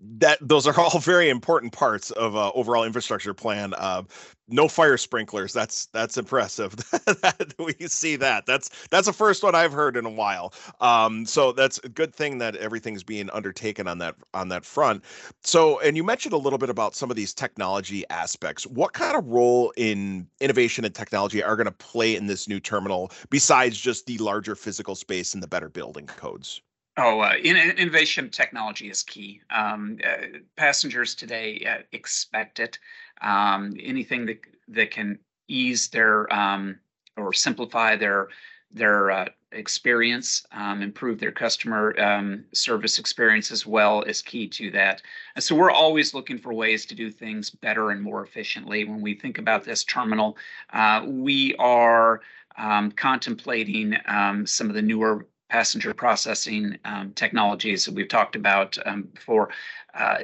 That 0.00 0.38
those 0.40 0.66
are 0.66 0.78
all 0.78 0.98
very 1.00 1.28
important 1.28 1.72
parts 1.72 2.10
of 2.12 2.36
uh, 2.36 2.50
overall 2.54 2.84
infrastructure 2.84 3.34
plan. 3.34 3.74
Uh, 3.74 4.02
no 4.48 4.68
fire 4.68 4.96
sprinklers. 4.96 5.52
That's 5.52 5.86
that's 5.86 6.16
impressive. 6.16 6.76
that 6.90 7.54
we 7.58 7.74
see 7.88 8.16
that. 8.16 8.46
That's 8.46 8.70
that's 8.90 9.06
the 9.06 9.12
first 9.12 9.42
one 9.42 9.54
I've 9.54 9.72
heard 9.72 9.96
in 9.96 10.06
a 10.06 10.10
while. 10.10 10.52
Um, 10.80 11.26
so 11.26 11.52
that's 11.52 11.78
a 11.82 11.88
good 11.88 12.14
thing 12.14 12.38
that 12.38 12.56
everything's 12.56 13.02
being 13.02 13.28
undertaken 13.30 13.88
on 13.88 13.98
that 13.98 14.14
on 14.34 14.48
that 14.50 14.64
front. 14.64 15.04
So, 15.42 15.80
and 15.80 15.96
you 15.96 16.04
mentioned 16.04 16.32
a 16.32 16.38
little 16.38 16.58
bit 16.58 16.70
about 16.70 16.94
some 16.94 17.10
of 17.10 17.16
these 17.16 17.34
technology 17.34 18.04
aspects. 18.10 18.66
What 18.66 18.92
kind 18.92 19.16
of 19.16 19.26
role 19.26 19.72
in 19.76 20.28
innovation 20.40 20.84
and 20.84 20.94
technology 20.94 21.42
are 21.42 21.56
going 21.56 21.66
to 21.66 21.72
play 21.72 22.14
in 22.14 22.26
this 22.26 22.46
new 22.48 22.60
terminal 22.60 23.10
besides 23.30 23.78
just 23.78 24.06
the 24.06 24.18
larger 24.18 24.54
physical 24.54 24.94
space 24.94 25.34
and 25.34 25.42
the 25.42 25.48
better 25.48 25.68
building 25.68 26.06
codes? 26.06 26.62
Oh, 26.98 27.20
uh, 27.20 27.34
in, 27.42 27.56
innovation 27.56 28.30
technology 28.30 28.88
is 28.88 29.02
key. 29.02 29.42
Um, 29.50 29.98
uh, 30.02 30.38
passengers 30.56 31.14
today 31.14 31.66
uh, 31.68 31.82
expect 31.92 32.58
it. 32.58 32.78
Um, 33.20 33.74
anything 33.78 34.24
that 34.26 34.40
that 34.68 34.90
can 34.90 35.18
ease 35.46 35.88
their 35.88 36.32
um, 36.32 36.78
or 37.16 37.34
simplify 37.34 37.96
their 37.96 38.28
their 38.70 39.10
uh, 39.10 39.26
experience, 39.52 40.46
um, 40.52 40.80
improve 40.80 41.20
their 41.20 41.32
customer 41.32 41.98
um, 42.00 42.44
service 42.52 42.98
experience 42.98 43.50
as 43.50 43.66
well 43.66 44.02
is 44.02 44.22
key 44.22 44.48
to 44.48 44.70
that. 44.70 45.02
And 45.34 45.44
so 45.44 45.54
we're 45.54 45.70
always 45.70 46.14
looking 46.14 46.38
for 46.38 46.52
ways 46.54 46.86
to 46.86 46.94
do 46.94 47.10
things 47.10 47.50
better 47.50 47.90
and 47.90 48.02
more 48.02 48.24
efficiently. 48.24 48.84
When 48.84 49.02
we 49.02 49.14
think 49.14 49.36
about 49.38 49.64
this 49.64 49.84
terminal, 49.84 50.36
uh, 50.72 51.04
we 51.06 51.54
are 51.56 52.22
um, 52.56 52.90
contemplating 52.92 53.96
um, 54.06 54.46
some 54.46 54.68
of 54.68 54.74
the 54.74 54.82
newer 54.82 55.26
passenger 55.48 55.94
processing 55.94 56.78
um, 56.84 57.12
technologies 57.12 57.84
that 57.84 57.94
we've 57.94 58.08
talked 58.08 58.36
about 58.36 58.76
um, 58.84 59.02
before 59.14 59.50
uh, 59.94 60.18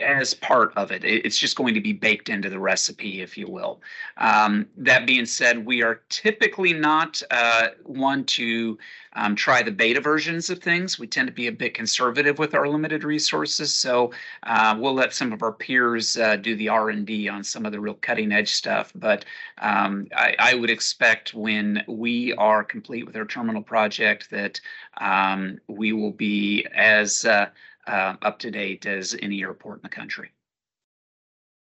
as 0.00 0.32
part 0.32 0.72
of 0.76 0.90
it. 0.90 1.04
It's 1.04 1.36
just 1.36 1.56
going 1.56 1.74
to 1.74 1.80
be 1.80 1.92
baked 1.92 2.28
into 2.28 2.48
the 2.48 2.58
recipe, 2.58 3.20
if 3.20 3.36
you 3.36 3.46
will. 3.46 3.82
Um, 4.16 4.66
that 4.78 5.06
being 5.06 5.26
said, 5.26 5.66
we 5.66 5.82
are 5.82 6.00
typically 6.08 6.72
not 6.72 7.20
uh, 7.30 7.68
one 7.82 8.24
to 8.24 8.78
um, 9.14 9.36
try 9.36 9.62
the 9.62 9.70
beta 9.70 10.00
versions 10.00 10.50
of 10.50 10.58
things. 10.60 10.98
We 10.98 11.06
tend 11.06 11.28
to 11.28 11.34
be 11.34 11.46
a 11.46 11.52
bit 11.52 11.74
conservative 11.74 12.38
with 12.38 12.54
our 12.54 12.68
limited 12.68 13.04
resources, 13.04 13.74
so 13.74 14.12
uh, 14.42 14.76
we'll 14.78 14.94
let 14.94 15.14
some 15.14 15.32
of 15.32 15.42
our 15.42 15.52
peers 15.52 16.16
uh, 16.16 16.36
do 16.36 16.56
the 16.56 16.68
R&D 16.68 17.28
on 17.28 17.44
some 17.44 17.66
of 17.66 17.72
the 17.72 17.80
real 17.80 17.94
cutting 17.94 18.32
edge 18.32 18.52
stuff. 18.52 18.92
But 18.94 19.24
um, 19.58 20.08
I, 20.16 20.34
I, 20.38 20.54
would 20.54 20.70
expect 20.70 21.34
when 21.34 21.82
we 21.86 22.32
are 22.34 22.64
complete 22.64 23.06
with 23.06 23.16
our 23.16 23.24
terminal 23.24 23.62
project 23.62 24.30
that 24.30 24.60
um, 25.00 25.58
we 25.68 25.92
will 25.92 26.12
be 26.12 26.66
as 26.74 27.24
uh, 27.24 27.46
uh, 27.86 28.14
up 28.22 28.38
to 28.40 28.50
date 28.50 28.86
as 28.86 29.16
any 29.22 29.42
airport 29.42 29.78
in 29.78 29.82
the 29.82 29.88
country. 29.88 30.30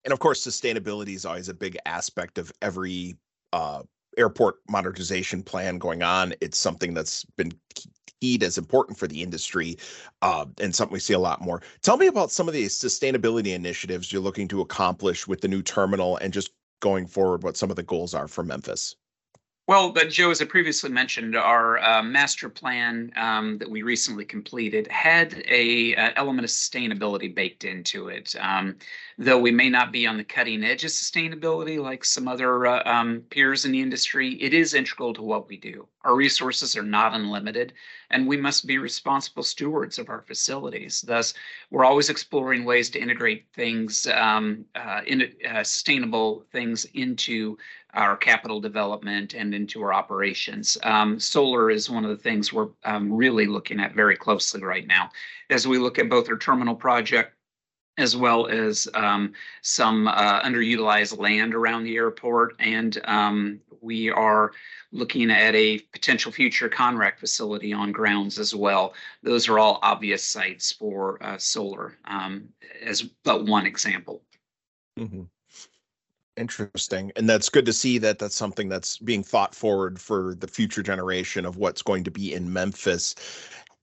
And 0.03 0.11
of 0.11 0.19
course, 0.19 0.45
sustainability 0.45 1.15
is 1.15 1.25
always 1.25 1.49
a 1.49 1.53
big 1.53 1.77
aspect 1.85 2.37
of 2.37 2.51
every 2.61 3.17
uh, 3.53 3.83
airport 4.17 4.57
modernization 4.69 5.43
plan 5.43 5.77
going 5.77 6.03
on. 6.03 6.33
It's 6.41 6.57
something 6.57 6.93
that's 6.93 7.25
been 7.37 7.51
keyed 8.21 8.43
as 8.43 8.57
important 8.57 8.97
for 8.97 9.07
the 9.07 9.23
industry 9.23 9.77
uh, 10.21 10.45
and 10.59 10.73
something 10.73 10.93
we 10.93 10.99
see 10.99 11.13
a 11.13 11.19
lot 11.19 11.41
more. 11.41 11.61
Tell 11.81 11.97
me 11.97 12.07
about 12.07 12.31
some 12.31 12.47
of 12.47 12.53
the 12.53 12.65
sustainability 12.65 13.53
initiatives 13.53 14.11
you're 14.11 14.21
looking 14.21 14.47
to 14.49 14.61
accomplish 14.61 15.27
with 15.27 15.41
the 15.41 15.47
new 15.47 15.61
terminal 15.61 16.17
and 16.17 16.31
just 16.31 16.51
going 16.81 17.07
forward, 17.07 17.43
what 17.43 17.57
some 17.57 17.69
of 17.69 17.75
the 17.75 17.83
goals 17.83 18.13
are 18.13 18.27
for 18.27 18.43
Memphis. 18.43 18.95
Well, 19.67 19.91
but 19.91 20.09
Joe, 20.09 20.31
as 20.31 20.41
I 20.41 20.45
previously 20.45 20.89
mentioned, 20.89 21.35
our 21.35 21.77
uh, 21.79 22.01
master 22.03 22.49
plan 22.49 23.11
um, 23.15 23.57
that 23.59 23.69
we 23.69 23.83
recently 23.83 24.25
completed 24.25 24.87
had 24.87 25.43
a 25.47 25.95
uh, 25.95 26.09
element 26.15 26.43
of 26.45 26.49
sustainability 26.49 27.33
baked 27.33 27.63
into 27.63 28.07
it. 28.09 28.35
Um, 28.39 28.75
though 29.17 29.39
we 29.39 29.51
may 29.51 29.69
not 29.69 29.91
be 29.91 30.07
on 30.07 30.17
the 30.17 30.23
cutting 30.23 30.63
edge 30.63 30.83
of 30.83 30.89
sustainability 30.89 31.79
like 31.79 32.03
some 32.03 32.27
other 32.27 32.65
uh, 32.65 32.81
um, 32.85 33.21
peers 33.29 33.63
in 33.63 33.71
the 33.71 33.81
industry, 33.81 34.33
it 34.41 34.53
is 34.53 34.73
integral 34.73 35.13
to 35.13 35.21
what 35.21 35.47
we 35.47 35.57
do. 35.57 35.87
Our 36.03 36.15
resources 36.15 36.75
are 36.75 36.83
not 36.83 37.13
unlimited, 37.13 37.73
and 38.09 38.27
we 38.27 38.37
must 38.37 38.65
be 38.65 38.79
responsible 38.79 39.43
stewards 39.43 39.99
of 39.99 40.09
our 40.09 40.23
facilities. 40.23 41.01
Thus, 41.01 41.35
we're 41.69 41.85
always 41.85 42.09
exploring 42.09 42.65
ways 42.65 42.89
to 42.89 42.99
integrate 42.99 43.45
things, 43.53 44.07
um, 44.07 44.65
uh, 44.73 45.01
in, 45.05 45.31
uh, 45.47 45.63
sustainable 45.63 46.43
things 46.51 46.85
into 46.95 47.57
our 47.93 48.15
capital 48.15 48.59
development 48.59 49.33
and 49.33 49.53
into 49.53 49.81
our 49.81 49.93
operations. 49.93 50.77
Um, 50.83 51.19
solar 51.19 51.69
is 51.69 51.89
one 51.89 52.03
of 52.05 52.09
the 52.09 52.23
things 52.23 52.53
we're 52.53 52.69
um, 52.83 53.11
really 53.11 53.45
looking 53.45 53.79
at 53.79 53.93
very 53.93 54.15
closely 54.15 54.63
right 54.63 54.87
now 54.87 55.09
as 55.49 55.67
we 55.67 55.77
look 55.77 55.99
at 55.99 56.09
both 56.09 56.29
our 56.29 56.37
terminal 56.37 56.75
project 56.75 57.33
as 57.97 58.15
well 58.15 58.47
as 58.47 58.87
um, 58.93 59.33
some 59.61 60.07
uh, 60.07 60.41
underutilized 60.41 61.17
land 61.17 61.53
around 61.53 61.83
the 61.83 61.95
airport. 61.95 62.55
And 62.59 62.99
um, 63.05 63.59
we 63.81 64.09
are 64.09 64.51
looking 64.91 65.29
at 65.29 65.53
a 65.55 65.79
potential 65.79 66.31
future 66.31 66.69
CONRAC 66.69 67.19
facility 67.19 67.73
on 67.73 67.91
grounds 67.91 68.39
as 68.39 68.55
well. 68.55 68.93
Those 69.23 69.49
are 69.49 69.59
all 69.59 69.79
obvious 69.83 70.23
sites 70.23 70.71
for 70.71 71.21
uh, 71.21 71.37
solar, 71.37 71.97
um, 72.05 72.49
as 72.83 73.01
but 73.23 73.45
one 73.45 73.65
example. 73.65 74.21
Mm-hmm. 74.99 75.23
Interesting. 76.37 77.11
And 77.15 77.29
that's 77.29 77.49
good 77.49 77.65
to 77.65 77.73
see 77.73 77.97
that 77.99 78.17
that's 78.19 78.35
something 78.35 78.69
that's 78.69 78.97
being 78.97 79.23
thought 79.23 79.53
forward 79.53 79.99
for 79.99 80.33
the 80.35 80.47
future 80.47 80.81
generation 80.81 81.45
of 81.45 81.57
what's 81.57 81.81
going 81.81 82.03
to 82.05 82.11
be 82.11 82.33
in 82.33 82.51
Memphis. 82.51 83.15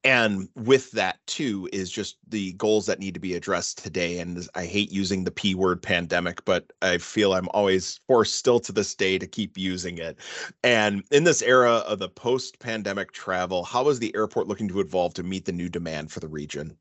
And 0.05 0.49
with 0.55 0.90
that 0.93 1.19
too 1.26 1.69
is 1.73 1.90
just 1.90 2.17
the 2.28 2.52
goals 2.55 2.87
that 2.87 3.00
need 3.00 3.14
to 3.14 3.21
be 3.21 3.35
addressed 3.35 3.83
today. 3.83 4.19
And 4.21 4.49
I 4.55 4.64
hate 4.64 4.90
using 4.90 5.25
the 5.25 5.31
P 5.31 5.55
word 5.55 5.83
pandemic, 5.83 6.45
but 6.45 6.73
I 6.81 6.99
feel 6.99 7.35
I'm 7.35 7.49
always 7.50 8.00
forced 8.07 8.37
still 8.37 8.61
to 8.61 8.73
this 8.73 8.95
day 8.95 9.19
to 9.19 9.26
keep 9.26 9.59
using 9.59 9.99
it. 9.99 10.17
And 10.62 11.05
in 11.11 11.25
this 11.25 11.43
era 11.43 11.76
of 11.87 11.99
the 11.99 12.09
post 12.09 12.59
pandemic 12.61 13.12
travel, 13.12 13.64
how 13.64 13.88
is 13.88 13.99
the 13.99 14.14
airport 14.14 14.47
looking 14.49 14.69
to 14.69 14.81
evolve 14.81 15.14
to 15.14 15.23
meet 15.23 15.45
the 15.45 15.52
new 15.52 15.69
demand 15.69 16.12
for 16.12 16.21
the 16.21 16.28
region? 16.28 16.78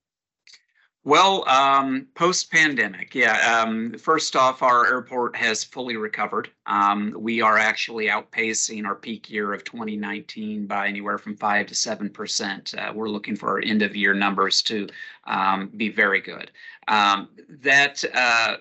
Well, 1.07 1.47
um, 1.47 2.07
post 2.15 2.51
pandemic, 2.51 3.15
yeah. 3.15 3.61
Um, 3.61 3.93
first 3.93 4.35
off, 4.35 4.61
our 4.61 4.85
airport 4.85 5.37
has 5.37 5.63
fully 5.63 5.95
recovered. 5.95 6.49
Um, 6.65 7.15
we 7.17 7.39
are 7.39 7.57
actually 7.57 8.07
outpacing 8.07 8.85
our 8.85 8.95
peak 8.95 9.29
year 9.29 9.53
of 9.53 9.63
2019 9.63 10.67
by 10.67 10.85
anywhere 10.89 11.17
from 11.17 11.37
5 11.37 11.67
to 11.67 11.73
7%. 11.73 12.77
Uh, 12.77 12.91
we're 12.93 13.07
looking 13.07 13.37
for 13.37 13.51
our 13.51 13.61
end 13.61 13.83
of 13.83 13.95
year 13.95 14.13
numbers 14.13 14.61
to 14.63 14.89
um, 15.27 15.71
be 15.77 15.87
very 15.87 16.19
good. 16.19 16.51
Um, 16.89 17.29
that, 17.61 18.03
uh, 18.13 18.57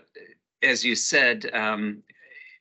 as 0.62 0.84
you 0.84 0.94
said, 0.94 1.50
um, 1.52 2.04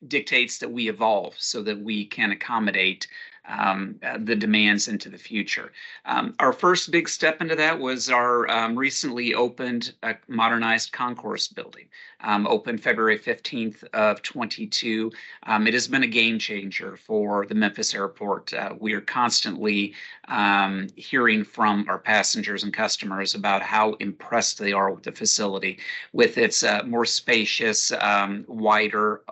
dictates 0.08 0.58
that 0.58 0.70
we 0.72 0.88
evolve 0.88 1.34
so 1.38 1.62
that 1.62 1.78
we 1.78 2.06
can 2.06 2.32
accommodate 2.32 3.06
um, 3.48 3.96
uh, 4.02 4.18
the 4.20 4.34
demands 4.34 4.88
into 4.88 5.08
the 5.08 5.18
future. 5.18 5.72
Um, 6.04 6.34
our 6.38 6.52
first 6.52 6.90
big 6.90 7.08
step 7.08 7.40
into 7.40 7.56
that 7.56 7.78
was 7.78 8.10
our 8.10 8.48
um, 8.50 8.76
recently 8.76 9.34
opened 9.34 9.94
uh, 10.02 10.14
modernized 10.28 10.92
concourse 10.92 11.48
building, 11.48 11.86
um, 12.20 12.46
opened 12.46 12.82
February 12.82 13.18
15th 13.18 13.84
of 13.92 14.22
22. 14.22 15.12
Um, 15.44 15.66
it 15.66 15.74
has 15.74 15.88
been 15.88 16.02
a 16.02 16.08
game 16.08 16.38
changer 16.38 16.96
for 16.96 17.46
the 17.46 17.54
Memphis 17.54 17.94
airport. 17.94 18.52
Uh, 18.52 18.74
we 18.78 18.92
are 18.92 19.00
constantly 19.00 19.94
um, 20.28 20.88
hearing 20.96 21.44
from 21.44 21.86
our 21.88 21.98
passengers 21.98 22.64
and 22.64 22.72
customers 22.72 23.34
about 23.34 23.62
how 23.62 23.94
impressed 23.94 24.58
they 24.58 24.72
are 24.72 24.92
with 24.92 25.04
the 25.04 25.12
facility, 25.12 25.78
with 26.12 26.38
its 26.38 26.62
uh, 26.62 26.82
more 26.84 27.04
spacious, 27.04 27.92
wider 28.48 29.22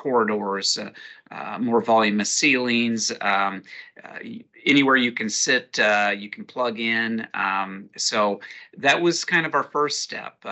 corridors, 0.00 0.78
uh, 0.78 0.90
uh, 1.30 1.58
more 1.58 1.82
voluminous 1.82 2.30
ceilings. 2.30 3.12
Um, 3.20 3.62
uh, 4.02 4.18
anywhere 4.64 4.96
you 4.96 5.12
can 5.12 5.28
sit, 5.28 5.78
you 6.16 6.30
can 6.30 6.44
plug 6.44 6.80
in. 6.80 7.26
Um, 7.34 7.90
so 7.96 8.40
that 8.78 9.00
was 9.00 9.24
kind 9.24 9.44
of 9.44 9.54
our 9.54 9.64
first 9.64 10.00
step. 10.00 10.42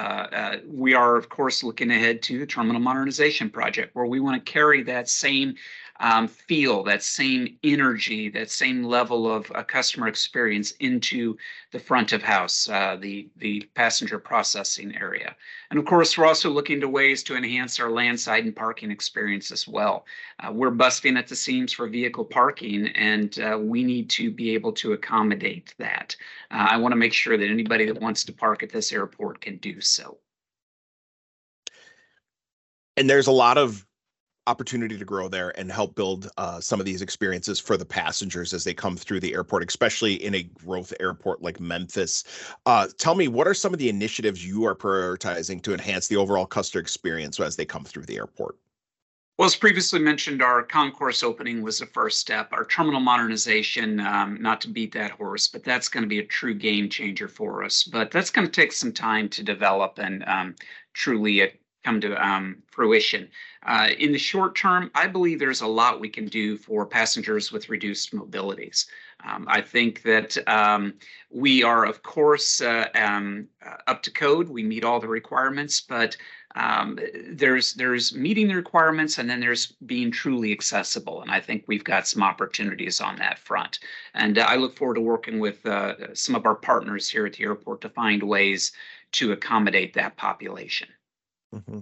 We 0.67 0.93
are, 0.95 1.17
of 1.17 1.29
course, 1.31 1.65
looking 1.65 1.91
ahead 1.91 2.23
to 2.25 2.39
the 2.39 2.47
terminal 2.47 2.81
modernization 2.81 3.49
project, 3.49 3.95
where 3.95 4.07
we 4.07 4.21
want 4.21 4.45
to 4.45 4.53
carry 4.53 4.83
that 4.83 5.09
same 5.09 5.55
um, 6.01 6.29
feel, 6.29 6.83
that 6.85 7.03
same 7.03 7.59
energy, 7.65 8.29
that 8.31 8.51
same 8.51 8.85
level 8.85 9.31
of 9.33 9.51
uh, 9.55 9.63
customer 9.63 10.09
experience 10.09 10.73
into 10.81 11.37
the 11.73 11.79
front 11.79 12.13
of 12.13 12.23
house, 12.23 12.69
uh, 12.69 12.97
the 13.01 13.29
the 13.37 13.69
passenger 13.75 14.19
processing 14.19 14.97
area. 14.97 15.35
And 15.71 15.79
of 15.79 15.85
course, 15.85 16.17
we're 16.17 16.27
also 16.27 16.51
looking 16.51 16.81
to 16.81 16.89
ways 16.89 17.23
to 17.25 17.37
enhance 17.37 17.81
our 17.81 17.91
landside 17.91 18.45
and 18.45 18.55
parking 18.55 18.91
experience 18.91 19.51
as 19.51 19.67
well. 19.67 20.07
Uh, 20.41 20.53
we're 20.53 20.71
busting 20.71 21.17
at 21.17 21.27
the 21.27 21.37
seams 21.37 21.73
for 21.73 21.89
vehicle 21.89 22.25
parking, 22.25 22.89
and 22.89 23.39
uh, 23.41 23.59
we 23.61 23.83
need 23.83 24.09
to 24.11 24.31
be 24.31 24.55
able 24.55 24.73
to 24.73 24.93
accommodate 24.93 25.75
that. 25.79 26.15
Uh, 26.51 26.69
I 26.71 26.77
want 26.77 26.93
to 26.93 26.97
make 26.97 27.13
sure 27.13 27.37
that 27.37 27.49
anybody 27.49 27.87
that 27.87 28.01
wants 28.01 28.25
to 28.25 28.33
park 28.33 28.63
at 28.63 28.71
this 28.71 28.93
airport 28.93 29.41
can 29.41 29.57
do 29.57 29.81
so. 29.81 30.19
And 32.97 33.09
there's 33.09 33.29
a 33.29 33.33
lot 33.33 33.59
of 33.59 33.87
opportunity 34.49 34.97
to 34.97 35.05
grow 35.05 35.29
there 35.29 35.57
and 35.59 35.71
help 35.71 35.95
build 35.95 36.31
uh, 36.39 36.59
some 36.61 36.81
of 36.81 36.87
these 36.87 37.03
experiences 37.03 37.61
for 37.61 37.77
the 37.77 37.85
passengers 37.85 38.55
as 38.55 38.65
they 38.65 38.73
come 38.73 38.97
through 38.97 39.21
the 39.21 39.35
airport, 39.35 39.63
especially 39.69 40.15
in 40.15 40.35
a 40.35 40.43
growth 40.43 40.93
airport 41.01 41.43
like 41.43 41.61
Memphis. 41.61 42.25
Uh, 42.65 42.89
tell 42.97 43.15
me, 43.15 43.29
what 43.29 43.47
are 43.47 43.55
some 43.55 43.73
of 43.73 43.79
the 43.79 43.89
initiatives 43.89 44.45
you 44.45 44.65
are 44.65 44.75
prioritizing 44.75 45.63
to 45.63 45.75
enhance 45.75 46.09
the 46.09 46.17
overall 46.17 46.47
customer 46.47 46.81
experience 46.81 47.39
as 47.39 47.57
they 47.57 47.67
come 47.67 47.85
through 47.85 48.05
the 48.05 48.17
airport? 48.17 48.57
Well, 49.39 49.47
as 49.47 49.55
previously 49.55 50.01
mentioned, 50.01 50.43
our 50.43 50.65
concourse 50.65 51.23
opening 51.23 51.63
was 51.63 51.79
the 51.79 51.87
first 51.87 52.19
step. 52.19 52.49
Our 52.53 52.65
terminal 52.65 52.99
modernization, 52.99 54.01
um, 54.01 54.43
not 54.43 54.61
to 54.63 54.69
beat 54.69 54.91
that 54.95 55.13
horse, 55.13 55.47
but 55.47 55.63
that's 55.63 55.89
going 55.89 56.03
to 56.03 56.09
be 56.09 56.19
a 56.19 56.25
true 56.25 56.55
game 56.55 56.89
changer 56.89 57.29
for 57.29 57.63
us. 57.63 57.85
But 57.85 58.11
that's 58.11 58.31
going 58.31 58.49
to 58.49 58.53
take 58.53 58.73
some 58.73 58.93
time 58.93 59.29
to 59.29 59.45
develop 59.45 59.99
and 59.99 60.25
um, 60.27 60.57
truly 60.93 61.53
come 61.85 62.01
to 62.01 62.27
um, 62.27 62.63
fruition. 62.67 63.29
Uh, 63.67 63.89
in 63.99 64.13
the 64.13 64.19
short 64.19 64.57
term, 64.57 64.91
I 64.95 65.07
believe 65.07 65.39
there's 65.39 65.63
a 65.63 65.67
lot 65.67 66.01
we 66.01 66.09
can 66.09 66.27
do 66.27 66.57
for 66.57 66.87
passengers 66.87 67.53
with 67.53 67.69
reduced 67.69 68.13
mobilities. 68.13 68.87
Um, 69.25 69.47
I 69.49 69.61
think 69.61 70.03
that 70.03 70.37
um, 70.49 70.95
we 71.31 71.63
are, 71.63 71.85
of 71.85 72.03
course, 72.03 72.61
uh, 72.61 72.87
um, 72.95 73.49
uh, 73.65 73.77
up 73.87 74.03
to 74.05 74.11
code. 74.11 74.49
We 74.49 74.63
meet 74.63 74.85
all 74.85 75.01
the 75.01 75.09
requirements, 75.09 75.81
but 75.81 76.17
um, 76.55 76.99
there's 77.31 77.75
there's 77.75 78.15
meeting 78.15 78.49
the 78.49 78.55
requirements 78.55 79.19
and 79.19 79.29
then 79.29 79.39
there's 79.39 79.67
being 79.87 80.11
truly 80.11 80.51
accessible 80.51 81.21
and 81.23 81.31
i 81.31 81.39
think 81.39 81.65
we've 81.67 81.85
got 81.85 82.09
some 82.09 82.23
opportunities 82.23 83.01
on 83.01 83.17
that 83.17 83.39
front 83.39 83.79
and 84.15 84.39
uh, 84.39 84.47
i 84.49 84.57
look 84.57 84.77
forward 84.77 84.95
to 84.95 85.01
working 85.01 85.39
with 85.39 85.65
uh, 85.67 86.15
some 86.15 86.35
of 86.35 86.47
our 86.47 86.55
partners 86.55 87.09
here 87.09 87.27
at 87.27 87.35
the 87.35 87.45
airport 87.45 87.81
to 87.83 87.89
find 87.91 88.23
ways 88.23 88.73
to 89.13 89.33
accommodate 89.33 89.93
that 89.95 90.17
population 90.17 90.89
mm-hmm. 91.55 91.81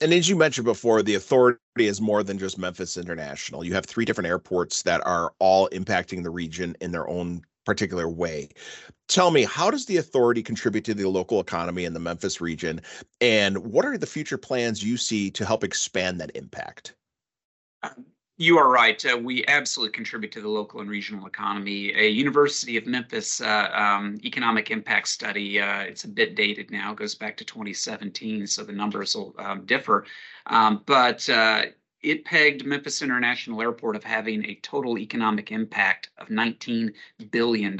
and 0.00 0.12
as 0.12 0.28
you 0.28 0.36
mentioned 0.36 0.64
before 0.64 1.02
the 1.02 1.14
authority 1.14 1.58
is 1.78 2.00
more 2.00 2.22
than 2.22 2.38
just 2.38 2.58
memphis 2.58 2.96
international 2.96 3.64
you 3.64 3.74
have 3.74 3.86
three 3.86 4.04
different 4.04 4.28
airports 4.28 4.82
that 4.82 5.04
are 5.06 5.32
all 5.38 5.68
impacting 5.70 6.22
the 6.22 6.30
region 6.30 6.76
in 6.80 6.92
their 6.92 7.08
own 7.08 7.42
particular 7.68 8.08
way. 8.08 8.48
Tell 9.08 9.30
me, 9.30 9.44
how 9.44 9.70
does 9.70 9.84
the 9.84 9.98
authority 9.98 10.42
contribute 10.42 10.86
to 10.86 10.94
the 10.94 11.06
local 11.06 11.38
economy 11.38 11.84
in 11.84 11.92
the 11.92 12.00
Memphis 12.00 12.40
region? 12.40 12.80
And 13.20 13.58
what 13.58 13.84
are 13.84 13.98
the 13.98 14.06
future 14.06 14.38
plans 14.38 14.82
you 14.82 14.96
see 14.96 15.30
to 15.32 15.44
help 15.44 15.62
expand 15.62 16.18
that 16.18 16.34
impact? 16.34 16.94
You 18.40 18.56
are 18.56 18.70
right. 18.70 19.04
Uh, 19.04 19.18
we 19.18 19.44
absolutely 19.48 19.92
contribute 19.92 20.30
to 20.30 20.40
the 20.40 20.48
local 20.48 20.80
and 20.80 20.88
regional 20.88 21.26
economy. 21.26 21.92
A 21.96 22.06
University 22.06 22.76
of 22.76 22.86
Memphis 22.86 23.40
uh, 23.40 23.68
um, 23.72 24.16
economic 24.24 24.70
impact 24.70 25.08
study, 25.08 25.60
uh, 25.60 25.80
it's 25.80 26.04
a 26.04 26.08
bit 26.08 26.36
dated 26.36 26.70
now, 26.70 26.94
goes 26.94 27.16
back 27.16 27.36
to 27.38 27.44
2017, 27.44 28.46
so 28.46 28.62
the 28.62 28.72
numbers 28.72 29.16
will 29.16 29.34
um, 29.40 29.66
differ. 29.66 30.06
Um, 30.46 30.84
but 30.86 31.28
uh, 31.28 31.64
it 32.00 32.24
pegged 32.24 32.64
Memphis 32.64 33.02
International 33.02 33.60
Airport 33.60 33.96
of 33.96 34.04
having 34.04 34.44
a 34.44 34.54
total 34.62 34.98
economic 34.98 35.50
impact 35.50 36.10
of 36.18 36.28
$19 36.28 36.92
billion, 37.32 37.76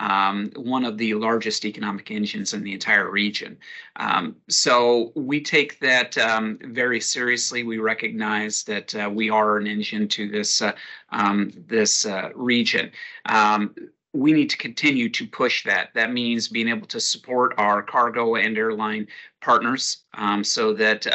um, 0.00 0.50
one 0.56 0.84
of 0.84 0.98
the 0.98 1.14
largest 1.14 1.64
economic 1.64 2.10
engines 2.10 2.52
in 2.54 2.64
the 2.64 2.72
entire 2.72 3.10
region. 3.10 3.56
Um, 3.96 4.36
so 4.48 5.12
we 5.14 5.40
take 5.40 5.78
that 5.80 6.18
um, 6.18 6.58
very 6.62 7.00
seriously. 7.00 7.62
We 7.62 7.78
recognize 7.78 8.64
that 8.64 8.94
uh, 8.94 9.10
we 9.12 9.30
are 9.30 9.58
an 9.58 9.66
engine 9.66 10.08
to 10.08 10.28
this, 10.28 10.62
uh, 10.62 10.72
um, 11.10 11.52
this 11.68 12.06
uh, 12.06 12.30
region 12.34 12.90
um, 13.26 13.74
we 14.12 14.32
need 14.32 14.50
to 14.50 14.56
continue 14.56 15.08
to 15.08 15.26
push 15.26 15.64
that. 15.64 15.90
That 15.94 16.12
means 16.12 16.48
being 16.48 16.68
able 16.68 16.88
to 16.88 16.98
support 17.00 17.54
our 17.58 17.80
cargo 17.80 18.34
and 18.34 18.58
airline 18.58 19.06
partners 19.40 19.98
um, 20.14 20.42
so 20.42 20.72
that 20.74 21.06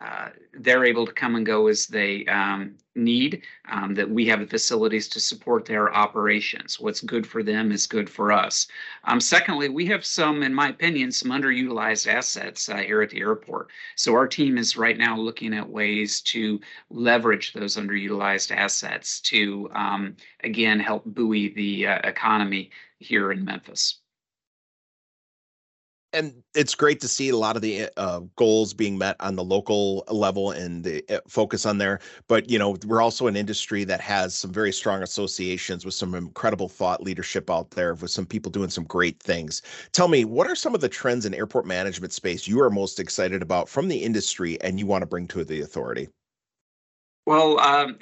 uh, 0.00 0.30
they're 0.54 0.84
able 0.84 1.06
to 1.06 1.12
come 1.12 1.36
and 1.36 1.44
go 1.44 1.66
as 1.66 1.86
they 1.86 2.24
um, 2.26 2.74
need, 2.94 3.42
um, 3.70 3.94
that 3.94 4.08
we 4.08 4.26
have 4.26 4.40
the 4.40 4.46
facilities 4.46 5.08
to 5.08 5.20
support 5.20 5.64
their 5.64 5.92
operations. 5.94 6.80
What's 6.80 7.02
good 7.02 7.26
for 7.26 7.42
them 7.42 7.70
is 7.70 7.86
good 7.86 8.08
for 8.08 8.32
us. 8.32 8.66
Um, 9.04 9.20
secondly, 9.20 9.68
we 9.68 9.86
have 9.86 10.04
some, 10.04 10.42
in 10.42 10.54
my 10.54 10.70
opinion, 10.70 11.12
some 11.12 11.30
underutilized 11.30 12.06
assets 12.06 12.68
uh, 12.68 12.78
here 12.78 13.02
at 13.02 13.10
the 13.10 13.20
airport. 13.20 13.68
So 13.94 14.14
our 14.14 14.26
team 14.26 14.56
is 14.56 14.76
right 14.76 14.96
now 14.96 15.16
looking 15.18 15.52
at 15.54 15.68
ways 15.68 16.22
to 16.22 16.60
leverage 16.88 17.52
those 17.52 17.76
underutilized 17.76 18.56
assets 18.56 19.20
to, 19.22 19.70
um, 19.74 20.16
again, 20.42 20.80
help 20.80 21.04
buoy 21.04 21.52
the 21.52 21.86
uh, 21.86 22.00
economy 22.04 22.70
here 22.98 23.32
in 23.32 23.44
Memphis 23.44 23.99
and 26.12 26.42
it's 26.54 26.74
great 26.74 27.00
to 27.00 27.08
see 27.08 27.28
a 27.28 27.36
lot 27.36 27.56
of 27.56 27.62
the 27.62 27.88
uh, 27.96 28.20
goals 28.36 28.74
being 28.74 28.98
met 28.98 29.16
on 29.20 29.36
the 29.36 29.44
local 29.44 30.04
level 30.08 30.50
and 30.50 30.84
the 30.84 31.04
uh, 31.08 31.20
focus 31.28 31.64
on 31.64 31.78
there. 31.78 32.00
But 32.28 32.50
you 32.50 32.58
know, 32.58 32.76
we're 32.86 33.00
also 33.00 33.26
an 33.26 33.36
industry 33.36 33.84
that 33.84 34.00
has 34.00 34.34
some 34.34 34.52
very 34.52 34.72
strong 34.72 35.02
associations 35.02 35.84
with 35.84 35.94
some 35.94 36.14
incredible 36.14 36.68
thought 36.68 37.02
leadership 37.02 37.50
out 37.50 37.70
there, 37.70 37.94
with 37.94 38.10
some 38.10 38.26
people 38.26 38.50
doing 38.50 38.70
some 38.70 38.84
great 38.84 39.20
things. 39.20 39.62
Tell 39.92 40.08
me, 40.08 40.24
what 40.24 40.46
are 40.46 40.56
some 40.56 40.74
of 40.74 40.80
the 40.80 40.88
trends 40.88 41.26
in 41.26 41.34
airport 41.34 41.66
management 41.66 42.12
space 42.12 42.48
you 42.48 42.60
are 42.60 42.70
most 42.70 42.98
excited 42.98 43.42
about 43.42 43.68
from 43.68 43.88
the 43.88 43.98
industry, 43.98 44.60
and 44.62 44.78
you 44.78 44.86
want 44.86 45.02
to 45.02 45.06
bring 45.06 45.28
to 45.28 45.44
the 45.44 45.60
authority? 45.60 46.08
Well, 47.26 47.60
um, 47.60 47.98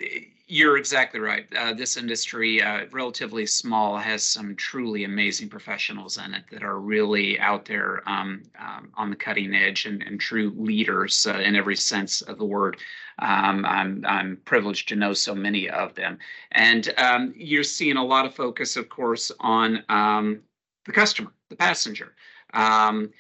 you're 0.49 0.79
exactly 0.79 1.21
right. 1.21 1.47
Uh, 1.55 1.75
this 1.75 1.99
industry, 1.99 2.63
uh, 2.63 2.87
relatively 2.91 3.45
small, 3.45 3.99
has 3.99 4.25
some 4.25 4.57
truly 4.57 5.05
amazing 5.05 5.49
professionals 5.51 6.17
in 6.17 6.33
it 6.33 6.45
that 6.51 6.63
are 6.63 6.81
really 6.81 7.39
out 7.39 7.67
there 7.67 8.03
um, 8.09 8.43
um, 8.59 8.91
on 8.95 9.11
the 9.11 9.17
cutting 9.17 9.55
edge 9.55 9.85
and, 9.85 10.03
and 10.03 10.19
true 10.19 10.55
leaders 10.57 11.27
uh, 11.27 11.39
in 11.39 11.55
every 11.55 11.77
sense 11.77 12.23
of 12.23 12.39
the 12.39 12.45
word. 12.47 12.79
Um, 13.19 13.67
I'm, 13.67 14.05
I'm 14.07 14.39
privileged 14.47 14.89
to 14.89 14.97
know 14.97 15.13
so 15.13 15.35
many 15.35 15.69
of 15.69 15.95
them. 15.95 16.19
And 16.53 16.95
um, 16.97 17.35
you're 17.37 17.63
seeing 17.63 17.99
a 17.99 18.05
lot 18.05 18.25
of 18.25 18.35
focus, 18.35 18.77
of 18.77 18.89
course, 18.89 19.31
on 19.41 19.85
um, 19.91 20.41
the 20.87 20.93
customer, 20.93 21.31
the 21.51 21.57
passenger. 21.57 22.15
Um, 22.55 23.11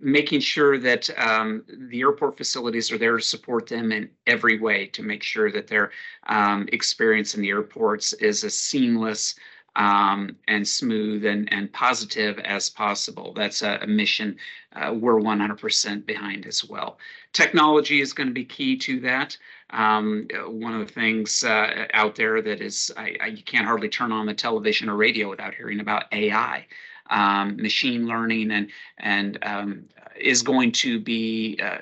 making 0.00 0.40
sure 0.40 0.78
that 0.78 1.08
um, 1.18 1.64
the 1.90 2.00
airport 2.00 2.36
facilities 2.36 2.90
are 2.90 2.98
there 2.98 3.16
to 3.16 3.22
support 3.22 3.66
them 3.68 3.92
in 3.92 4.10
every 4.26 4.58
way 4.58 4.86
to 4.86 5.02
make 5.02 5.22
sure 5.22 5.50
that 5.50 5.68
their 5.68 5.92
um, 6.26 6.68
experience 6.72 7.34
in 7.34 7.42
the 7.42 7.50
airports 7.50 8.12
is 8.14 8.42
as 8.44 8.58
seamless 8.58 9.34
um, 9.76 10.36
and 10.46 10.66
smooth 10.66 11.24
and, 11.24 11.52
and 11.52 11.72
positive 11.72 12.38
as 12.40 12.70
possible. 12.70 13.32
That's 13.34 13.62
a, 13.62 13.78
a 13.82 13.86
mission 13.86 14.36
uh, 14.72 14.92
we're 14.94 15.20
100% 15.20 16.06
behind 16.06 16.46
as 16.46 16.64
well. 16.64 16.98
Technology 17.32 18.00
is 18.00 18.12
going 18.12 18.28
to 18.28 18.32
be 18.32 18.44
key 18.44 18.76
to 18.78 19.00
that. 19.00 19.36
Um, 19.70 20.28
one 20.46 20.74
of 20.74 20.86
the 20.86 20.92
things 20.92 21.42
uh, 21.42 21.86
out 21.92 22.14
there 22.14 22.40
that 22.42 22.60
is, 22.60 22.92
I, 22.96 23.16
I, 23.20 23.26
you 23.28 23.42
can't 23.42 23.66
hardly 23.66 23.88
turn 23.88 24.12
on 24.12 24.26
the 24.26 24.34
television 24.34 24.88
or 24.88 24.96
radio 24.96 25.28
without 25.28 25.54
hearing 25.54 25.80
about 25.80 26.04
AI 26.12 26.66
um, 27.10 27.56
machine 27.56 28.06
learning 28.06 28.50
and 28.50 28.70
and 28.98 29.38
um, 29.42 29.84
is 30.18 30.42
going 30.42 30.72
to 30.72 30.98
be 30.98 31.58
uh, 31.62 31.78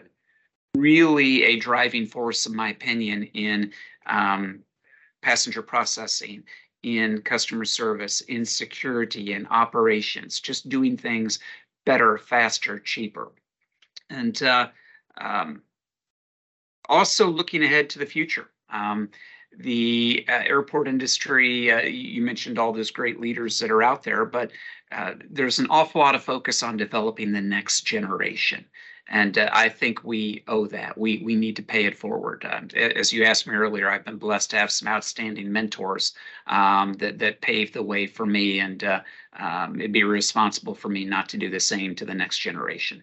really 0.75 1.45
a 1.45 1.57
driving 1.57 2.07
force, 2.07 2.47
in 2.47 2.57
my 2.57 2.71
opinion, 2.71 3.25
in 3.35 3.73
um, 4.07 4.61
passenger 5.21 5.63
processing, 5.63 6.43
in 6.83 7.21
customer 7.23 7.65
service, 7.65 8.21
in 8.23 8.45
security, 8.45 9.33
in 9.35 9.47
operations, 9.49 10.41
just 10.41 10.69
doing 10.69 10.97
things 10.97 11.39
better, 11.85 12.19
faster, 12.19 12.79
cheaper, 12.79 13.33
and 14.11 14.43
uh, 14.43 14.69
um, 15.21 15.63
also 16.89 17.29
looking 17.29 17.63
ahead 17.63 17.89
to 17.91 17.99
the 17.99 18.07
future. 18.07 18.49
Um, 18.71 19.11
the 19.59 20.25
uh, 20.29 20.43
airport 20.47 20.89
industry, 20.89 21.71
uh, 21.71 21.81
you 21.83 22.23
mentioned 22.23 22.59
all 22.59 22.73
those 22.73 22.91
great 22.91 23.21
leaders 23.21 23.59
that 23.59 23.71
are 23.71 23.83
out 23.83 24.03
there, 24.03 24.25
but 24.25 24.51
uh, 24.91 25.15
there's 25.31 25.59
an 25.59 25.67
awful 25.71 26.01
lot 26.01 26.15
of 26.15 26.23
focus 26.23 26.63
on 26.63 26.77
developing 26.77 27.33
the 27.33 27.41
next 27.41 27.83
generation. 27.83 28.65
And 29.09 29.37
uh, 29.37 29.51
I 29.53 29.69
think 29.69 30.05
we 30.05 30.45
owe 30.49 30.67
that. 30.69 30.97
We 30.97 31.23
we 31.25 31.35
need 31.35 31.57
to 31.57 31.63
pay 31.63 31.85
it 31.85 31.99
forward. 31.99 32.45
As 32.75 33.13
you 33.13 33.25
asked 33.25 33.47
me 33.47 33.55
earlier, 33.55 33.91
I've 33.91 34.05
been 34.05 34.17
blessed 34.17 34.51
to 34.51 34.59
have 34.59 34.71
some 34.71 34.89
outstanding 34.89 35.53
mentors 35.53 36.15
um, 36.47 36.95
that 36.95 37.19
that 37.19 37.41
paved 37.41 37.75
the 37.75 37.83
way 37.83 38.07
for 38.07 38.25
me, 38.25 38.61
and 38.61 38.83
uh, 38.85 39.01
um, 39.39 39.81
it'd 39.81 39.93
be 39.93 40.01
irresponsible 40.01 40.75
for 40.75 40.89
me 40.89 41.05
not 41.05 41.29
to 41.31 41.37
do 41.37 41.51
the 41.51 41.61
same 41.61 41.95
to 41.97 42.05
the 42.05 42.15
next 42.15 42.39
generation 42.39 43.03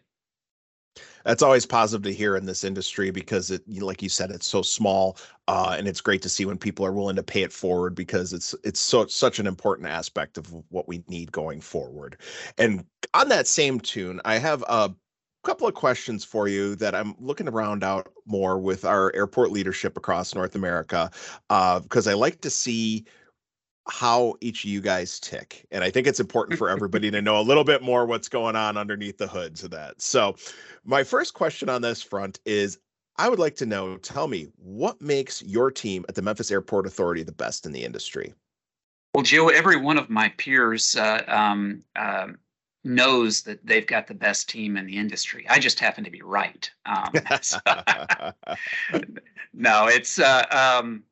that's 1.26 1.44
always 1.44 1.66
positive 1.66 2.04
to 2.04 2.14
hear 2.14 2.36
in 2.36 2.46
this 2.46 2.64
industry 2.64 3.12
because 3.12 3.52
it 3.52 3.62
like 3.82 4.02
you 4.02 4.10
said 4.10 4.32
it's 4.32 4.48
so 4.48 4.62
small 4.62 5.18
uh, 5.48 5.76
and 5.78 5.88
it's 5.88 6.02
great 6.02 6.22
to 6.22 6.30
see 6.30 6.46
when 6.46 6.58
people 6.58 6.86
are 6.86 6.94
willing 6.94 7.16
to 7.16 7.24
pay 7.24 7.42
it 7.42 7.52
forward 7.52 7.96
because 7.96 8.34
it's 8.34 8.56
it's 8.64 8.80
so 8.80 9.06
such 9.08 9.40
an 9.40 9.48
important 9.48 9.88
aspect 9.88 10.38
of 10.38 10.54
what 10.70 10.88
we 10.88 11.04
need 11.08 11.32
going 11.32 11.60
forward. 11.60 12.18
And 12.58 12.86
on 13.14 13.30
that 13.30 13.48
same 13.48 13.80
tune 13.80 14.22
i 14.26 14.38
have 14.38 14.64
a 14.68 14.94
couple 15.44 15.68
of 15.68 15.74
questions 15.74 16.24
for 16.24 16.48
you 16.48 16.76
that 16.76 16.94
i'm 16.94 17.16
looking 17.20 17.46
to 17.46 17.52
round 17.52 17.84
out 17.84 18.12
more 18.26 18.60
with 18.60 18.86
our 18.86 19.14
airport 19.16 19.52
leadership 19.52 19.98
across 19.98 20.36
north 20.36 20.56
america 20.56 21.10
because 21.48 22.08
uh, 22.08 22.12
i 22.12 22.14
like 22.14 22.42
to 22.42 22.50
see 22.50 23.06
how 23.90 24.36
each 24.42 24.64
of 24.64 24.70
you 24.70 24.82
guys 24.82 25.20
tick. 25.20 25.66
And 25.72 25.84
I 25.84 25.90
think 25.90 26.08
it's 26.08 26.20
important 26.20 26.58
for 26.58 26.70
everybody 26.72 27.12
to 27.12 27.22
know 27.22 27.40
a 27.40 27.44
little 27.44 27.64
bit 27.64 27.82
more 27.82 28.06
what's 28.06 28.30
going 28.30 28.56
on 28.56 28.78
underneath 28.78 29.18
the 29.18 29.28
hoods 29.28 29.64
of 29.64 29.72
that. 29.72 30.02
So, 30.02 30.36
my 30.86 31.04
first 31.04 31.34
question 31.34 31.70
on 31.70 31.82
this 31.82 32.02
front 32.02 32.40
is 32.46 32.80
I 33.18 33.28
would 33.28 33.40
like 33.40 33.56
to 33.58 33.66
know 33.66 33.98
tell 33.98 34.28
me 34.28 34.48
what 34.56 35.02
makes 35.02 35.42
your 35.44 35.72
team 35.72 36.06
at 36.08 36.16
the 36.16 36.22
Memphis 36.22 36.52
Airport 36.52 36.88
Authority 36.88 37.24
the 37.24 37.34
best 37.34 37.66
in 37.66 37.74
the 37.74 37.84
industry? 37.84 38.34
Well, 39.14 39.24
Joe, 39.24 39.50
every 39.50 39.76
one 39.76 39.98
of 39.98 40.10
my 40.10 40.30
peers 40.38 40.96
uh, 40.96 41.24
um, 41.28 41.84
uh, 41.96 42.28
knows 42.84 43.42
that 43.44 43.66
they've 43.66 43.88
got 43.88 44.08
the 44.08 44.14
best 44.14 44.50
team 44.50 44.78
in 44.78 44.86
the 44.86 44.96
industry. 44.96 45.46
I 45.50 45.60
just 45.60 45.80
happen 45.80 46.04
to 46.04 46.12
be 46.12 46.22
right. 46.22 46.70
Um, 46.86 47.12
no, 49.54 49.88
it's 49.88 50.20
uh, 50.20 50.46
um, 50.80 51.04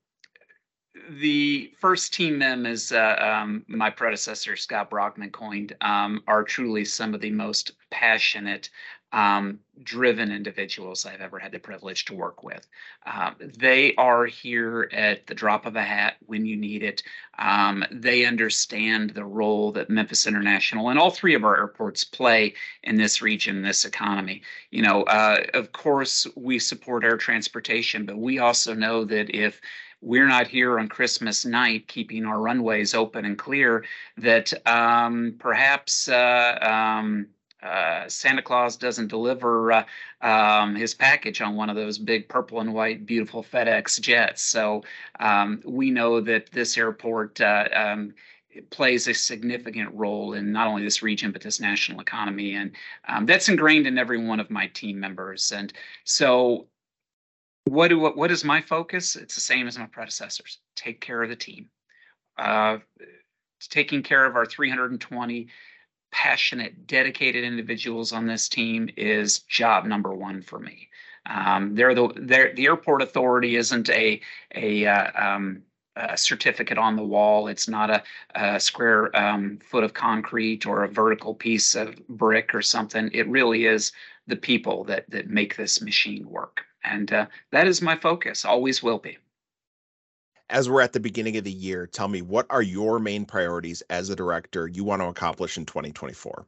the 1.09 1.71
first 1.79 2.13
team 2.13 2.37
mem 2.37 2.65
is 2.65 2.91
uh, 2.91 3.15
um, 3.19 3.63
my 3.67 3.89
predecessor 3.89 4.55
Scott 4.55 4.89
Brockman 4.89 5.31
coined 5.31 5.75
um, 5.81 6.23
are 6.27 6.43
truly 6.43 6.85
some 6.85 7.13
of 7.13 7.21
the 7.21 7.31
most 7.31 7.71
passionate 7.89 8.69
um, 9.13 9.59
driven 9.83 10.31
individuals 10.31 11.05
I've 11.05 11.21
ever 11.21 11.39
had 11.39 11.53
the 11.53 11.59
privilege 11.59 12.05
to 12.05 12.13
work 12.13 12.43
with. 12.43 12.67
Um, 13.05 13.35
they 13.39 13.95
are 13.95 14.25
here 14.25 14.89
at 14.91 15.27
the 15.27 15.33
drop 15.33 15.65
of 15.65 15.77
a 15.77 15.81
hat 15.81 16.17
when 16.25 16.45
you 16.45 16.57
need 16.57 16.83
it. 16.83 17.03
Um, 17.39 17.85
they 17.89 18.25
understand 18.25 19.11
the 19.11 19.23
role 19.23 19.71
that 19.73 19.89
Memphis 19.89 20.27
International 20.27 20.89
and 20.89 20.99
all 20.99 21.11
three 21.11 21.35
of 21.35 21.45
our 21.45 21.55
airports 21.55 22.03
play 22.03 22.53
in 22.83 22.97
this 22.97 23.21
region, 23.21 23.61
this 23.61 23.85
economy. 23.85 24.41
You 24.71 24.81
know, 24.81 25.03
uh, 25.03 25.43
of 25.53 25.71
course, 25.71 26.27
we 26.35 26.59
support 26.59 27.05
air 27.05 27.17
transportation, 27.17 28.05
but 28.05 28.17
we 28.17 28.39
also 28.39 28.73
know 28.73 29.05
that 29.05 29.33
if 29.33 29.61
we're 30.01 30.27
not 30.27 30.47
here 30.47 30.79
on 30.79 30.87
Christmas 30.87 31.45
night 31.45 31.87
keeping 31.87 32.25
our 32.25 32.39
runways 32.39 32.93
open 32.93 33.25
and 33.25 33.37
clear, 33.37 33.83
that 34.17 34.53
um, 34.67 35.35
perhaps 35.39 36.07
uh, 36.07 36.57
um, 36.61 37.27
uh, 37.63 38.07
Santa 38.07 38.41
Claus 38.41 38.77
doesn't 38.77 39.07
deliver 39.07 39.71
uh, 39.71 39.83
um, 40.21 40.75
his 40.75 40.93
package 40.93 41.41
on 41.41 41.55
one 41.55 41.69
of 41.69 41.75
those 41.75 41.97
big 41.97 42.29
purple 42.29 42.59
and 42.59 42.73
white, 42.73 43.05
beautiful 43.05 43.43
FedEx 43.43 43.99
jets. 43.99 44.43
So 44.43 44.83
um, 45.19 45.61
we 45.65 45.89
know 45.89 46.21
that 46.21 46.51
this 46.51 46.77
airport 46.77 47.41
uh, 47.41 47.67
um, 47.73 48.13
plays 48.69 49.07
a 49.07 49.13
significant 49.13 49.93
role 49.93 50.33
in 50.33 50.51
not 50.51 50.67
only 50.67 50.83
this 50.83 51.01
region 51.01 51.31
but 51.31 51.41
this 51.41 51.59
national 51.59 51.99
economy, 51.99 52.55
and 52.55 52.71
um, 53.07 53.25
that's 53.25 53.49
ingrained 53.49 53.87
in 53.87 53.97
every 53.97 54.23
one 54.23 54.39
of 54.39 54.49
my 54.49 54.67
team 54.67 54.99
members. 54.99 55.51
And 55.51 55.73
so, 56.03 56.67
what 57.67 57.89
do 57.89 57.99
what 57.99 58.31
is 58.31 58.43
my 58.43 58.61
focus? 58.61 59.15
It's 59.15 59.35
the 59.35 59.41
same 59.41 59.67
as 59.67 59.77
my 59.77 59.87
predecessors. 59.87 60.59
Take 60.75 61.01
care 61.01 61.23
of 61.23 61.29
the 61.29 61.35
team. 61.35 61.69
Uh, 62.37 62.77
taking 63.69 64.03
care 64.03 64.25
of 64.25 64.35
our 64.35 64.45
320 64.45 65.47
passionate, 66.11 66.87
dedicated 66.87 67.43
individuals 67.43 68.13
on 68.13 68.27
this 68.27 68.47
team 68.47 68.89
is 68.97 69.39
job 69.39 69.85
number 69.85 70.13
one 70.13 70.41
for 70.41 70.59
me. 70.59 70.89
Um, 71.29 71.75
they're 71.75 71.93
the 71.93 72.09
they're, 72.15 72.53
the 72.53 72.65
airport 72.65 73.01
authority 73.01 73.55
isn't 73.57 73.89
a 73.89 74.21
a, 74.55 74.85
uh, 74.85 75.35
um, 75.35 75.63
a 75.95 76.17
certificate 76.17 76.77
on 76.77 76.95
the 76.95 77.03
wall. 77.03 77.47
It's 77.47 77.67
not 77.67 77.89
a, 77.89 78.03
a 78.35 78.59
square 78.59 79.13
um, 79.15 79.59
foot 79.59 79.83
of 79.83 79.93
concrete 79.93 80.65
or 80.65 80.83
a 80.83 80.87
vertical 80.87 81.33
piece 81.33 81.75
of 81.75 81.95
brick 82.07 82.55
or 82.55 82.61
something. 82.61 83.09
It 83.13 83.27
really 83.27 83.65
is 83.65 83.91
the 84.27 84.37
people 84.37 84.85
that 84.85 85.09
that 85.09 85.29
make 85.29 85.57
this 85.57 85.81
machine 85.81 86.29
work, 86.29 86.63
and 86.89 87.11
uh, 87.13 87.25
that 87.51 87.67
is 87.67 87.81
my 87.81 87.95
focus. 87.95 88.45
Always 88.45 88.81
will 88.81 88.99
be 88.99 89.17
as 90.49 90.69
we're 90.69 90.81
at 90.81 90.93
the 90.93 90.99
beginning 90.99 91.37
of 91.37 91.43
the 91.43 91.51
year, 91.51 91.87
tell 91.87 92.07
me 92.07 92.21
what 92.21 92.45
are 92.49 92.61
your 92.61 92.99
main 92.99 93.25
priorities 93.25 93.83
as 93.89 94.09
a 94.09 94.15
director 94.15 94.67
you 94.67 94.83
want 94.83 95.01
to 95.01 95.07
accomplish 95.07 95.57
in 95.57 95.65
2024? 95.65 96.45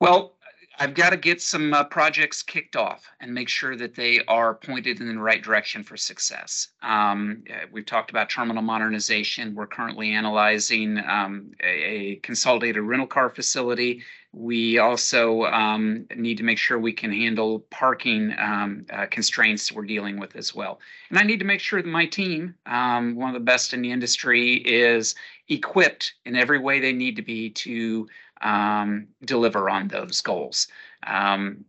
Well, 0.00 0.35
I've 0.78 0.94
got 0.94 1.10
to 1.10 1.16
get 1.16 1.40
some 1.40 1.72
uh, 1.72 1.84
projects 1.84 2.42
kicked 2.42 2.76
off 2.76 3.04
and 3.20 3.32
make 3.32 3.48
sure 3.48 3.76
that 3.76 3.94
they 3.94 4.20
are 4.28 4.54
pointed 4.54 5.00
in 5.00 5.08
the 5.08 5.20
right 5.20 5.42
direction 5.42 5.82
for 5.82 5.96
success. 5.96 6.68
Um, 6.82 7.44
we've 7.72 7.86
talked 7.86 8.10
about 8.10 8.28
terminal 8.28 8.62
modernization. 8.62 9.54
We're 9.54 9.66
currently 9.66 10.12
analyzing 10.12 10.98
um, 10.98 11.52
a, 11.62 11.66
a, 11.66 12.16
consolidated 12.16 12.82
rental 12.82 13.06
car 13.06 13.30
facility 13.30 14.02
we 14.36 14.76
also 14.76 15.44
um, 15.44 16.06
need 16.14 16.36
to 16.36 16.42
make 16.42 16.58
sure 16.58 16.78
we 16.78 16.92
can 16.92 17.10
handle 17.10 17.60
parking 17.70 18.34
um, 18.38 18.84
uh, 18.92 19.06
constraints 19.06 19.72
we're 19.72 19.86
dealing 19.86 20.20
with 20.20 20.36
as 20.36 20.54
well. 20.54 20.78
And 21.08 21.18
I 21.18 21.22
need 21.22 21.38
to 21.38 21.46
make 21.46 21.60
sure 21.60 21.80
that 21.80 21.88
my 21.88 22.04
team, 22.04 22.54
um, 22.66 23.16
one 23.16 23.30
of 23.30 23.34
the 23.34 23.40
best 23.40 23.72
in 23.72 23.80
the 23.80 23.90
industry, 23.90 24.56
is 24.56 25.14
equipped 25.48 26.16
in 26.26 26.36
every 26.36 26.58
way 26.58 26.80
they 26.80 26.92
need 26.92 27.16
to 27.16 27.22
be 27.22 27.48
to 27.48 28.06
um, 28.40 29.08
deliver 29.24 29.70
on 29.70 29.88
those 29.88 30.20
goals. 30.20 30.68
Um, 31.06 31.64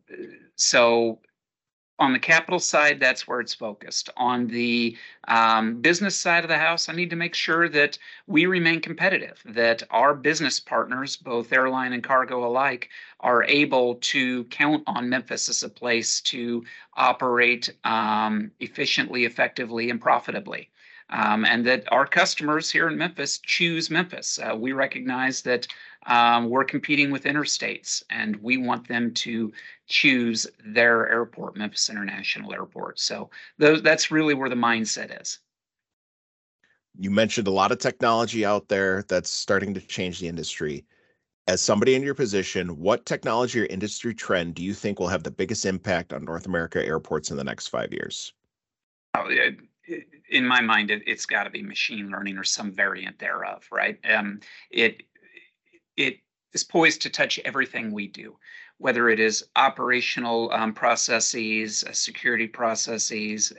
so 0.56 1.20
on 2.00 2.14
the 2.14 2.20
capital 2.20 2.60
side, 2.60 3.00
that's 3.00 3.28
where 3.28 3.40
it's 3.40 3.56
focused. 3.56 4.10
On 4.18 4.48
the 4.48 4.96
um, 5.28 5.82
business 5.82 6.16
side 6.16 6.44
of 6.44 6.50
the 6.50 6.58
house, 6.58 6.90
I 6.90 6.94
need 6.94 7.10
to 7.10 7.16
make 7.16 7.34
sure 7.34 7.68
that 7.70 7.98
we 8.28 8.46
remain 8.46 8.82
competitive, 8.82 9.42
that 9.46 9.82
our 9.90 10.14
business 10.14 10.60
partners, 10.60 11.16
both 11.16 11.52
airline 11.52 11.94
and 11.94 12.04
cargo 12.04 12.46
alike, 12.46 12.90
are 13.22 13.44
able 13.46 13.96
to 13.96 14.44
count 14.46 14.84
on 14.86 15.10
Memphis 15.10 15.50
as 15.50 15.64
a 15.64 15.70
place 15.70 16.22
to 16.22 16.64
operate 16.96 17.74
um, 17.84 18.52
efficiently, 18.60 19.26
effectively, 19.26 19.90
and 19.90 20.00
profitably. 20.00 20.70
Um, 21.10 21.46
and 21.46 21.66
that 21.66 21.92
our 21.92 22.06
customers 22.06 22.70
here 22.70 22.90
in 22.90 22.98
Memphis 22.98 23.40
choose 23.40 23.90
Memphis. 23.90 24.40
Uh, 24.40 24.56
we 24.56 24.74
recognize 24.74 25.42
that 25.44 25.66
um, 26.08 26.50
we're 26.50 26.64
competing 26.64 27.12
with 27.12 27.26
interstates, 27.26 28.02
and 28.10 28.38
we 28.38 28.58
want 28.58 28.88
them 28.88 29.14
to 29.16 29.52
choose 29.88 30.48
their 30.66 31.08
airport, 31.10 31.58
Memphis 31.58 31.90
International 31.90 32.54
Airport. 32.54 33.00
So 33.00 33.30
those, 33.58 33.82
that's 33.82 34.10
really 34.10 34.34
where 34.34 34.50
the 34.50 34.56
mindset 34.56 35.22
is. 35.22 35.40
You 37.00 37.12
mentioned 37.12 37.48
a 37.48 37.52
lot 37.52 37.72
of 37.72 37.78
technology 37.78 38.46
out 38.46 38.70
there 38.70 39.04
that's 39.04 39.30
starting 39.30 39.74
to 39.74 39.82
change 39.82 40.20
the 40.20 40.28
industry. 40.28 40.86
As 41.48 41.62
somebody 41.62 41.96
in 41.96 42.04
your 42.04 42.16
position, 42.16 42.78
what 42.80 43.06
technology 43.06 43.62
or 43.62 43.66
industry 43.66 44.14
trend 44.14 44.56
do 44.56 44.64
you 44.64 44.74
think 44.74 45.00
will 45.00 45.08
have 45.08 45.24
the 45.24 45.32
biggest 45.32 45.66
impact 45.66 46.12
on 46.12 46.26
North 46.26 46.46
America 46.46 46.84
airports 46.86 47.32
in 47.32 47.38
the 47.38 47.44
next 47.44 47.68
five 47.68 47.94
years? 47.94 48.34
Oh, 49.14 49.30
in 50.30 50.46
my 50.46 50.60
mind, 50.60 50.92
it, 50.92 51.08
has 51.08 51.26
got 51.26 51.44
to 51.44 51.50
be 51.50 51.62
machine 51.62 52.10
learning 52.10 52.38
or 52.38 52.44
some 52.44 52.72
variant 52.72 53.20
thereof, 53.20 53.66
right? 53.72 53.98
Um, 54.10 54.42
it 54.70 55.04
it 55.98 56.20
is 56.54 56.64
poised 56.64 57.02
to 57.02 57.10
touch 57.10 57.40
everything 57.40 57.92
we 57.92 58.08
do, 58.08 58.38
whether 58.78 59.10
it 59.10 59.20
is 59.20 59.46
operational 59.56 60.52
um, 60.54 60.74
processes, 60.74 61.84
uh, 61.84 61.92
security 61.92 62.48
processes, 62.48 63.54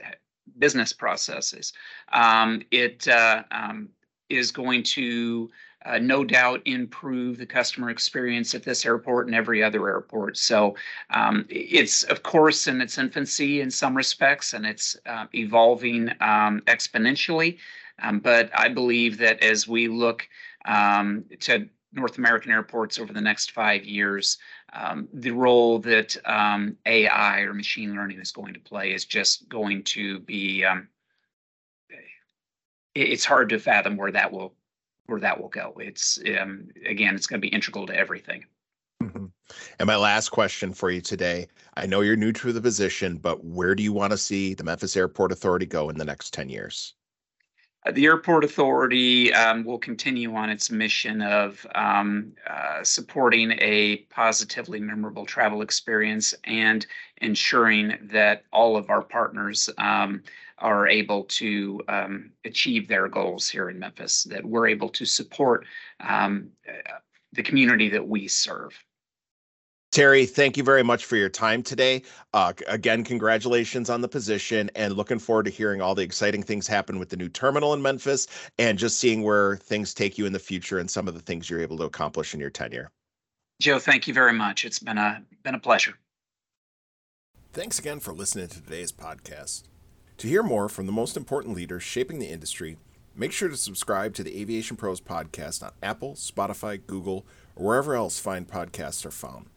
business 0.57 0.93
processes. 0.93 1.73
Um, 2.11 2.63
it 2.71 3.07
uh, 3.07 3.43
um, 3.51 3.89
is 4.29 4.51
going 4.51 4.83
to 4.83 5.49
uh, 5.85 5.97
no 5.97 6.25
doubt 6.25 6.61
improve 6.65 7.37
the 7.37 7.45
customer 7.45 7.89
experience 7.89 8.53
at 8.53 8.63
this 8.63 8.85
airport 8.85 9.27
and 9.27 9.35
every 9.35 9.63
other 9.63 9.87
airport. 9.87 10.37
So 10.37 10.75
um, 11.11 11.45
it's, 11.49 12.03
of 12.03 12.21
course, 12.23 12.67
in 12.67 12.81
its 12.81 12.97
infancy 12.97 13.61
in 13.61 13.71
some 13.71 13.95
respects, 13.95 14.53
and 14.53 14.65
it's 14.65 14.97
uh, 15.05 15.25
evolving 15.33 16.09
um, 16.19 16.61
exponentially. 16.67 17.57
Um, 18.01 18.19
but 18.19 18.49
I 18.53 18.69
believe 18.69 19.17
that 19.19 19.41
as 19.41 19.67
we 19.67 19.87
look 19.87 20.27
um, 20.65 21.25
to 21.41 21.69
North 21.91 22.17
American 22.17 22.51
airports 22.51 22.99
over 22.99 23.13
the 23.13 23.21
next 23.21 23.51
five 23.51 23.83
years, 23.83 24.37
um, 24.73 25.07
the 25.13 25.31
role 25.31 25.79
that 25.79 26.15
um, 26.25 26.77
AI 26.85 27.41
or 27.41 27.53
machine 27.53 27.95
learning 27.95 28.19
is 28.19 28.31
going 28.31 28.53
to 28.53 28.59
play 28.59 28.93
is 28.93 29.05
just 29.05 29.49
going 29.49 29.83
to 29.83 30.19
be. 30.19 30.63
Um, 30.63 30.87
it's 32.95 33.25
hard 33.25 33.49
to 33.49 33.59
fathom 33.59 33.97
where 33.97 34.11
that 34.11 34.31
will 34.31 34.55
where 35.05 35.19
that 35.19 35.39
will 35.39 35.49
go. 35.49 35.73
It's 35.77 36.19
um, 36.39 36.69
again, 36.85 37.15
it's 37.15 37.27
going 37.27 37.41
to 37.41 37.47
be 37.47 37.53
integral 37.53 37.87
to 37.87 37.95
everything. 37.95 38.45
Mm-hmm. 39.01 39.25
And 39.79 39.87
my 39.87 39.95
last 39.95 40.29
question 40.29 40.73
for 40.73 40.91
you 40.91 41.01
today: 41.01 41.47
I 41.75 41.87
know 41.87 42.01
you're 42.01 42.15
new 42.15 42.31
to 42.33 42.51
the 42.53 42.61
position, 42.61 43.17
but 43.17 43.43
where 43.43 43.73
do 43.73 43.81
you 43.81 43.93
want 43.93 44.11
to 44.11 44.17
see 44.17 44.53
the 44.53 44.63
Memphis 44.63 44.95
Airport 44.95 45.31
Authority 45.31 45.65
go 45.65 45.89
in 45.89 45.97
the 45.97 46.05
next 46.05 46.33
ten 46.33 46.49
years? 46.49 46.93
Uh, 47.85 47.91
the 47.91 48.05
Airport 48.05 48.43
Authority 48.43 49.33
um, 49.33 49.63
will 49.63 49.77
continue 49.77 50.35
on 50.35 50.49
its 50.49 50.69
mission 50.69 51.21
of 51.21 51.65
um, 51.75 52.33
uh, 52.49 52.83
supporting 52.83 53.51
a 53.61 53.97
positively 54.09 54.81
memorable 54.81 55.25
travel 55.25 55.61
experience 55.61 56.33
and 56.43 56.85
ensuring 57.17 57.97
that 58.01 58.43
all 58.51 58.75
of 58.75 58.89
our 58.89 59.01
partners 59.01 59.69
um, 59.77 60.21
are 60.57 60.87
able 60.87 61.23
to 61.23 61.81
um, 61.87 62.31
achieve 62.43 62.87
their 62.89 63.07
goals 63.07 63.47
here 63.47 63.69
in 63.69 63.79
Memphis, 63.79 64.23
that 64.25 64.43
we're 64.43 64.67
able 64.67 64.89
to 64.89 65.05
support 65.05 65.65
um, 66.01 66.49
uh, 66.67 66.97
the 67.31 67.43
community 67.43 67.87
that 67.89 68.05
we 68.05 68.27
serve. 68.27 68.73
Terry, 69.91 70.27
thank 70.27 70.55
you 70.55 70.63
very 70.63 70.83
much 70.83 71.05
for 71.05 71.15
your 71.15 71.29
time 71.29 71.63
today. 71.63 72.03
Uh, 72.35 72.53
again, 72.67 73.03
congratulations 73.03 73.89
on 73.89 74.01
the 74.01 74.07
position 74.07 74.69
and 74.75 74.93
looking 74.93 75.17
forward 75.17 75.45
to 75.45 75.49
hearing 75.49 75.81
all 75.81 75.95
the 75.95 76.03
exciting 76.03 76.43
things 76.43 76.67
happen 76.67 76.99
with 76.99 77.09
the 77.09 77.17
new 77.17 77.27
terminal 77.27 77.73
in 77.73 77.81
Memphis 77.81 78.27
and 78.59 78.77
just 78.77 78.99
seeing 78.99 79.23
where 79.23 79.57
things 79.57 79.95
take 79.95 80.15
you 80.17 80.27
in 80.27 80.33
the 80.33 80.39
future 80.39 80.77
and 80.77 80.89
some 80.89 81.07
of 81.07 81.15
the 81.15 81.19
things 81.19 81.49
you're 81.49 81.59
able 81.59 81.77
to 81.77 81.85
accomplish 81.85 82.35
in 82.35 82.39
your 82.39 82.51
tenure. 82.51 82.91
Joe, 83.59 83.79
thank 83.79 84.07
you 84.07 84.13
very 84.13 84.31
much. 84.31 84.63
It's 84.63 84.79
been 84.79 84.99
a 84.99 85.23
been 85.43 85.55
a 85.55 85.59
pleasure. 85.59 85.95
Thanks 87.51 87.79
again 87.79 87.99
for 87.99 88.13
listening 88.13 88.47
to 88.47 88.61
today's 88.61 88.91
podcast. 88.91 89.63
To 90.19 90.27
hear 90.27 90.43
more 90.43 90.69
from 90.69 90.85
the 90.85 90.91
most 90.91 91.17
important 91.17 91.55
leaders 91.55 91.81
shaping 91.81 92.19
the 92.19 92.29
industry, 92.29 92.77
make 93.15 93.31
sure 93.31 93.49
to 93.49 93.57
subscribe 93.57 94.13
to 94.15 94.23
the 94.23 94.39
Aviation 94.39 94.77
Pros 94.77 95.01
podcast 95.01 95.63
on 95.63 95.71
Apple, 95.81 96.13
Spotify, 96.13 96.79
Google, 96.85 97.25
or 97.55 97.65
wherever 97.65 97.95
else 97.95 98.19
fine 98.19 98.45
podcasts 98.45 99.03
are 99.03 99.11
found. 99.11 99.47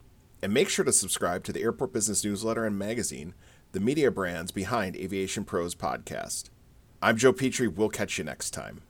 And 0.42 0.52
make 0.52 0.68
sure 0.68 0.84
to 0.84 0.92
subscribe 0.92 1.44
to 1.44 1.52
the 1.52 1.62
Airport 1.62 1.92
Business 1.92 2.24
Newsletter 2.24 2.66
and 2.66 2.76
Magazine, 2.76 3.34
the 3.70 3.78
media 3.78 4.10
brands 4.10 4.50
behind 4.50 4.96
Aviation 4.96 5.44
Pros 5.44 5.76
podcast. 5.76 6.50
I'm 7.00 7.16
Joe 7.16 7.32
Petrie. 7.32 7.68
We'll 7.68 7.88
catch 7.88 8.18
you 8.18 8.24
next 8.24 8.50
time. 8.50 8.82